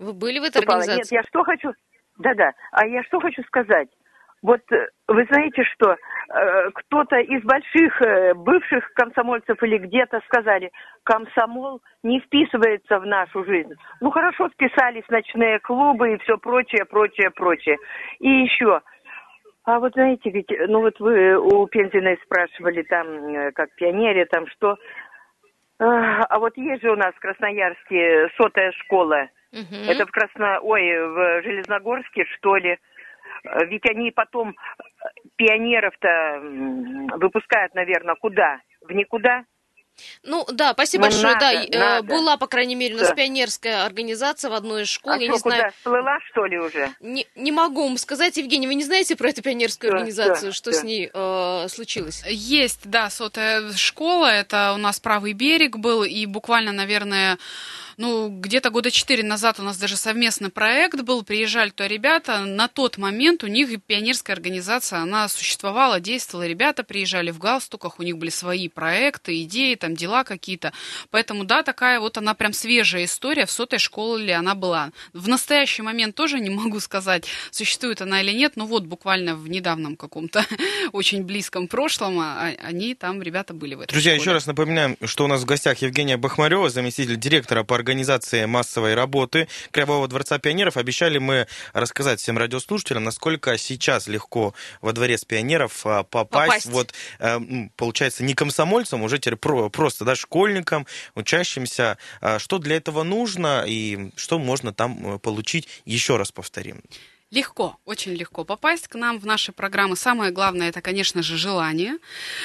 Вы 0.00 0.12
были 0.12 0.38
в 0.38 0.42
этой 0.42 0.60
вступала. 0.60 0.80
организации? 0.80 1.14
Нет, 1.14 1.24
я 1.24 1.28
что 1.30 1.44
хочу... 1.44 1.72
Да-да. 2.18 2.50
А 2.72 2.86
я 2.86 3.02
что 3.04 3.20
хочу 3.20 3.42
сказать? 3.44 3.88
Вот 4.42 4.60
э, 4.70 4.86
вы 5.08 5.26
знаете 5.30 5.64
что, 5.64 5.92
э, 5.92 6.70
кто-то 6.74 7.16
из 7.16 7.42
больших 7.42 8.02
э, 8.02 8.34
бывших 8.34 8.92
комсомольцев 8.94 9.62
или 9.62 9.78
где-то 9.78 10.20
сказали, 10.26 10.70
комсомол 11.04 11.80
не 12.02 12.20
вписывается 12.20 12.98
в 12.98 13.06
нашу 13.06 13.44
жизнь. 13.44 13.74
Ну 14.00 14.10
хорошо 14.10 14.48
вписались 14.48 15.08
ночные 15.08 15.58
клубы 15.60 16.14
и 16.14 16.18
все 16.18 16.36
прочее, 16.36 16.84
прочее, 16.84 17.30
прочее. 17.30 17.78
И 18.18 18.28
еще, 18.28 18.82
а 19.64 19.80
вот 19.80 19.94
знаете, 19.94 20.30
ведь, 20.30 20.52
ну 20.68 20.80
вот 20.80 21.00
вы 21.00 21.36
у 21.36 21.66
Пензиной 21.66 22.18
спрашивали 22.24 22.82
там, 22.82 23.52
как 23.54 23.74
пионере, 23.76 24.26
там 24.26 24.46
что. 24.48 24.76
А 25.78 26.38
вот 26.38 26.56
есть 26.56 26.82
же 26.82 26.90
у 26.90 26.96
нас 26.96 27.14
в 27.14 27.20
Красноярске 27.20 28.30
сотая 28.36 28.72
школа. 28.72 29.28
Угу. 29.52 29.90
Это 29.90 30.06
в 30.06 30.10
Красно... 30.10 30.60
Ой, 30.60 30.82
в 30.82 31.42
Железногорске, 31.42 32.24
что 32.36 32.56
ли. 32.56 32.78
Э, 33.44 33.64
ведь 33.66 33.88
они 33.88 34.10
потом 34.10 34.50
э, 34.50 35.08
пионеров-то 35.36 36.40
выпускают, 37.18 37.74
наверное, 37.74 38.14
куда? 38.14 38.60
В 38.80 38.92
никуда? 38.92 39.44
Ну 40.22 40.44
да, 40.52 40.72
спасибо 40.72 41.04
ну, 41.04 41.10
большое. 41.10 41.34
Надо, 41.34 41.68
да, 41.70 41.78
надо. 41.78 42.02
была, 42.06 42.36
по 42.36 42.46
крайней 42.46 42.74
мере, 42.74 42.94
у 42.94 42.98
нас 42.98 43.08
да. 43.08 43.14
пионерская 43.14 43.84
организация 43.84 44.50
в 44.50 44.54
одной 44.54 44.82
из 44.82 44.88
школ. 44.88 45.12
А 45.12 45.16
я 45.16 45.26
что, 45.26 45.32
не 45.32 45.40
куда? 45.40 45.56
знаю. 45.56 45.72
Всплыла, 45.72 46.18
что 46.30 46.44
ли, 46.44 46.58
уже? 46.58 46.90
Не, 47.00 47.26
не 47.34 47.52
могу 47.52 47.84
вам 47.84 47.96
сказать, 47.96 48.36
Евгений, 48.36 48.66
вы 48.66 48.74
не 48.74 48.84
знаете 48.84 49.16
про 49.16 49.30
эту 49.30 49.42
пионерскую 49.42 49.90
да, 49.90 49.96
организацию, 49.96 50.50
да, 50.50 50.54
что 50.54 50.70
да. 50.70 50.76
с 50.76 50.84
ней 50.84 51.10
э, 51.12 51.68
случилось? 51.68 52.24
Есть, 52.28 52.88
да, 52.88 53.08
сотая 53.10 53.72
школа, 53.72 54.26
это 54.26 54.72
у 54.74 54.78
нас 54.78 55.00
правый 55.00 55.32
берег 55.32 55.76
был, 55.78 56.04
и 56.04 56.26
буквально, 56.26 56.72
наверное, 56.72 57.38
ну, 57.96 58.28
где-то 58.28 58.70
года 58.70 58.90
четыре 58.90 59.22
назад 59.22 59.58
у 59.60 59.62
нас 59.62 59.78
даже 59.78 59.96
совместный 59.96 60.50
проект 60.50 61.00
был, 61.02 61.22
приезжали 61.22 61.70
туда 61.70 61.88
ребята, 61.88 62.40
на 62.40 62.68
тот 62.68 62.98
момент 62.98 63.42
у 63.44 63.46
них 63.46 63.68
пионерская 63.86 64.36
организация, 64.36 65.00
она 65.00 65.28
существовала, 65.28 66.00
действовала, 66.00 66.46
ребята 66.46 66.84
приезжали 66.84 67.30
в 67.30 67.38
галстуках, 67.38 67.98
у 67.98 68.02
них 68.02 68.18
были 68.18 68.30
свои 68.30 68.68
проекты, 68.68 69.42
идеи, 69.42 69.74
там 69.74 69.94
дела 69.94 70.24
какие-то, 70.24 70.72
поэтому, 71.10 71.44
да, 71.44 71.62
такая 71.62 72.00
вот 72.00 72.18
она 72.18 72.34
прям 72.34 72.52
свежая 72.52 73.04
история, 73.04 73.46
в 73.46 73.50
сотой 73.50 73.78
школе 73.78 74.26
ли 74.26 74.32
она 74.32 74.54
была. 74.54 74.90
В 75.12 75.28
настоящий 75.28 75.82
момент 75.82 76.14
тоже 76.14 76.40
не 76.40 76.50
могу 76.50 76.80
сказать, 76.80 77.24
существует 77.50 78.02
она 78.02 78.20
или 78.20 78.32
нет, 78.32 78.52
но 78.56 78.66
вот 78.66 78.84
буквально 78.84 79.36
в 79.36 79.48
недавнем 79.48 79.96
каком-то 79.96 80.44
очень 80.92 81.22
близком 81.22 81.68
прошлом 81.68 82.18
а, 82.20 82.52
они 82.62 82.94
там, 82.94 83.22
ребята, 83.22 83.54
были 83.54 83.74
в 83.74 83.80
этом. 83.80 83.92
Друзья, 83.92 84.12
школе. 84.12 84.20
еще 84.20 84.32
раз 84.32 84.46
напоминаем, 84.46 84.96
что 85.04 85.24
у 85.24 85.28
нас 85.28 85.42
в 85.42 85.44
гостях 85.44 85.78
Евгения 85.78 86.16
Бахмарева, 86.16 86.68
заместитель 86.68 87.16
директора 87.16 87.62
по 87.62 87.78
организации 87.86 88.46
массовой 88.46 88.94
работы 88.94 89.46
Кривого 89.70 90.08
дворца 90.08 90.40
пионеров. 90.40 90.76
Обещали 90.76 91.18
мы 91.18 91.46
рассказать 91.72 92.18
всем 92.18 92.36
радиослушателям, 92.36 93.04
насколько 93.04 93.56
сейчас 93.58 94.08
легко 94.08 94.54
во 94.80 94.92
дворец 94.92 95.24
пионеров 95.24 95.86
а, 95.86 96.02
попасть. 96.02 96.48
попасть. 96.48 96.66
Вот, 96.66 96.94
э, 97.20 97.38
получается, 97.76 98.24
не 98.24 98.34
комсомольцам, 98.34 99.02
уже 99.04 99.18
теперь 99.20 99.36
просто 99.36 100.04
да, 100.04 100.16
школьникам, 100.16 100.84
учащимся. 101.14 101.96
А 102.20 102.40
что 102.40 102.58
для 102.58 102.76
этого 102.76 103.04
нужно 103.04 103.64
и 103.64 104.10
что 104.16 104.40
можно 104.40 104.74
там 104.74 105.14
э, 105.14 105.18
получить, 105.20 105.68
еще 105.84 106.16
раз 106.16 106.32
повторим. 106.32 106.82
Легко, 107.32 107.76
очень 107.84 108.12
легко 108.12 108.44
попасть 108.44 108.86
к 108.86 108.94
нам 108.94 109.18
в 109.18 109.26
наши 109.26 109.50
программы. 109.50 109.96
Самое 109.96 110.30
главное, 110.30 110.68
это, 110.68 110.80
конечно 110.80 111.24
же, 111.24 111.36
желание, 111.36 111.98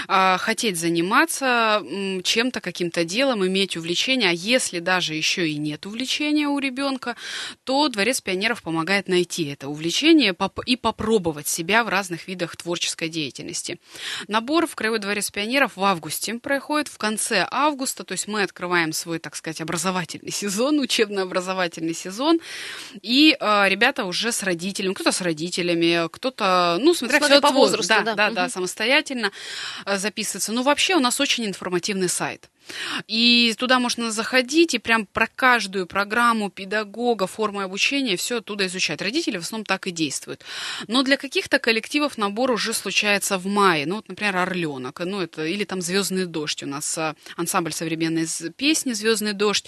э, 0.07 0.37
хотеть 0.39 0.75
заниматься 0.75 1.83
чем-то, 2.23 2.61
каким-то 2.61 3.05
делом, 3.05 3.45
иметь 3.45 3.77
увлечение. 3.77 4.29
А 4.29 4.33
если 4.33 4.79
даже 4.79 5.13
еще 5.13 5.47
и 5.47 5.57
нет 5.57 5.85
увлечения 5.85 6.47
у 6.47 6.57
ребенка, 6.57 7.15
то 7.63 7.89
Дворец 7.89 8.21
пионеров 8.21 8.63
помогает 8.63 9.07
найти 9.07 9.45
это 9.45 9.67
увлечение 9.67 10.35
и 10.65 10.75
попробовать 10.75 11.47
себя 11.47 11.83
в 11.83 11.89
разных 11.89 12.27
видах 12.27 12.55
творческой 12.55 13.09
деятельности. 13.09 13.79
Набор 14.27 14.65
в 14.65 14.73
Краевой 14.73 14.97
Дворец 14.97 15.29
пионеров 15.29 15.73
в 15.75 15.83
августе 15.83 16.33
проходит, 16.39 16.87
в 16.87 16.97
конце 16.97 17.47
августа, 17.51 18.03
то 18.03 18.13
есть 18.13 18.27
мы 18.27 18.41
открываем 18.41 18.93
свой, 18.93 19.19
так 19.19 19.35
сказать, 19.35 19.61
образовательный 19.61 20.31
сезон, 20.31 20.79
учебно-образовательный 20.79 21.93
сезон, 21.93 22.39
и 23.03 23.37
э, 23.39 23.69
ребята 23.69 24.05
уже 24.05 24.31
с 24.31 24.41
родителями 24.41 24.70
родителями, 24.71 24.93
кто-то 24.93 25.11
с 25.11 25.21
родителями, 25.21 26.07
кто-то, 26.07 26.77
ну, 26.79 26.93
смотря, 26.93 27.19
смотря 27.19 27.37
все 27.37 27.41
по 27.41 27.53
возрасту, 27.53 27.89
да, 27.89 28.01
да, 28.01 28.15
да, 28.15 28.25
угу. 28.27 28.35
да, 28.35 28.49
самостоятельно 28.49 29.31
э, 29.85 29.97
записываться. 29.97 30.51
Ну, 30.51 30.63
вообще 30.63 30.95
у 30.95 30.99
нас 30.99 31.19
очень 31.19 31.45
информативный 31.45 32.09
сайт. 32.09 32.49
И 33.07 33.53
туда 33.57 33.79
можно 33.79 34.11
заходить 34.11 34.73
и 34.73 34.79
прям 34.79 35.05
про 35.05 35.27
каждую 35.27 35.87
программу 35.87 36.49
педагога, 36.49 37.27
формы 37.27 37.63
обучения 37.63 38.17
все 38.17 38.37
оттуда 38.37 38.65
изучать. 38.67 39.01
Родители 39.01 39.37
в 39.37 39.41
основном 39.41 39.65
так 39.65 39.87
и 39.87 39.91
действуют. 39.91 40.43
Но 40.87 41.03
для 41.03 41.17
каких-то 41.17 41.59
коллективов 41.59 42.17
набор 42.17 42.51
уже 42.51 42.73
случается 42.73 43.37
в 43.37 43.45
мае. 43.45 43.85
Ну, 43.85 43.95
вот, 43.95 44.09
например, 44.09 44.37
Орленок, 44.37 44.99
ну, 44.99 45.21
это, 45.21 45.45
или 45.45 45.63
там 45.63 45.81
Звездный 45.81 46.25
дождь. 46.25 46.63
У 46.63 46.67
нас 46.67 46.97
а, 46.97 47.15
ансамбль 47.37 47.73
современной 47.73 48.27
песни 48.55 48.93
Звездный 48.93 49.33
дождь. 49.33 49.65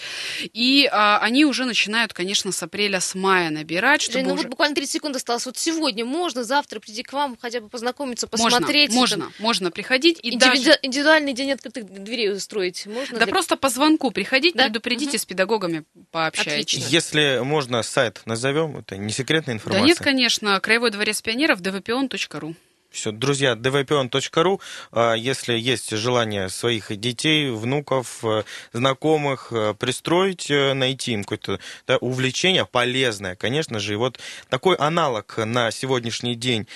И 0.54 0.90
а, 0.92 1.20
они 1.20 1.46
уже 1.46 1.66
начинают, 1.66 2.14
конечно, 2.14 2.52
с 2.52 2.64
апреля, 2.64 3.00
с 3.00 3.16
мая 3.16 3.50
набирать. 3.50 4.02
Чтобы 4.02 4.20
Жень, 4.20 4.28
ну 4.28 4.34
уже... 4.34 4.44
вот 4.44 4.50
буквально 4.52 4.76
30 4.76 4.92
секунд 4.92 5.16
осталось. 5.16 5.46
Вот 5.46 5.58
сегодня 5.58 6.06
можно, 6.06 6.44
завтра 6.44 6.80
приди 6.80 7.04
к 7.04 7.14
вам, 7.14 7.38
хотя 7.40 7.62
бы 7.62 7.70
познакомиться, 7.70 8.28
посмотреть. 8.28 8.92
Можно, 8.92 9.18
можно, 9.18 9.34
можно 9.40 9.72
приходить. 9.72 10.20
И 10.22 10.34
Индивиду... 10.34 10.64
даже... 10.64 10.80
Индивидуальный 10.82 11.34
день 11.34 11.52
открытых 11.52 11.86
дверей 11.86 12.32
устроить 12.32 12.86
можно? 12.94 13.20
Да 13.20 13.26
для... 13.26 13.32
просто 13.32 13.58
по 13.58 13.70
звонку 13.70 14.12
приходить, 14.12 14.56
да? 14.56 14.66
предупредите, 14.66 15.12
угу. 15.12 15.18
с 15.18 15.26
педагогами 15.26 15.84
пообщайтесь. 16.12 16.76
Отлично. 16.76 16.90
Если 16.90 17.40
можно, 17.44 17.84
сайт 17.84 18.22
назовем, 18.26 18.78
это 18.78 18.98
не 18.98 19.12
секретная 19.12 19.56
информация. 19.56 19.82
Да 19.82 19.88
нет, 19.88 20.00
конечно, 20.00 20.60
Краевой 20.60 20.92
дворец 20.92 21.22
пионеров, 21.22 21.60
dvpion.ru. 21.62 22.56
Все, 22.94 23.12
друзья, 23.12 23.54
dvpion.ru, 23.54 24.62
а, 24.92 25.14
если 25.16 25.58
есть 25.58 25.90
желание 25.98 26.48
своих 26.50 26.96
детей, 26.96 27.50
внуков, 27.50 28.24
э, 28.24 28.44
знакомых 28.72 29.48
э, 29.52 29.74
пристроить, 29.74 30.52
э, 30.52 30.74
найти 30.74 31.14
им 31.14 31.24
какое-то 31.24 31.60
да, 31.88 31.98
увлечение 31.98 32.68
полезное, 32.68 33.36
конечно 33.36 33.80
же. 33.80 33.94
И 33.94 33.96
вот 33.96 34.20
такой 34.48 34.76
аналог 34.76 35.40
на 35.40 35.72
сегодняшний 35.72 36.36
день 36.36 36.68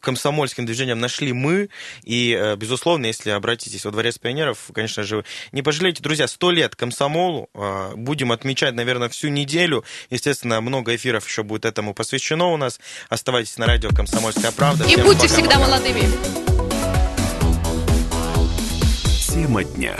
комсомольским 0.00 0.64
движением 0.64 1.00
нашли 1.00 1.34
мы. 1.34 1.68
И, 2.02 2.54
безусловно, 2.56 3.04
если 3.04 3.28
обратитесь 3.30 3.84
во 3.84 3.90
Дворец 3.90 4.16
пионеров, 4.16 4.70
конечно 4.72 5.02
же, 5.02 5.22
не 5.52 5.60
пожалейте. 5.60 6.02
Друзья, 6.02 6.28
сто 6.28 6.50
лет 6.50 6.76
комсомолу. 6.76 7.50
Будем 7.94 8.32
отмечать, 8.32 8.74
наверное, 8.74 9.10
всю 9.10 9.28
неделю. 9.28 9.84
Естественно, 10.08 10.60
много 10.62 10.96
эфиров 10.96 11.28
еще 11.28 11.42
будет 11.42 11.66
этому 11.66 11.92
посвящено 11.92 12.46
у 12.46 12.56
нас. 12.56 12.80
Оставайтесь 13.10 13.58
на 13.58 13.66
радио 13.66 13.90
«Комсомольская 13.90 14.52
правда». 14.52 14.84
И 14.84 14.88
Всем 14.88 15.04
будьте 15.04 15.28
пока. 15.28 15.34
всегда 15.34 15.57
молодыми. 15.58 16.08
Тема 19.28 19.64
дня. 19.64 19.96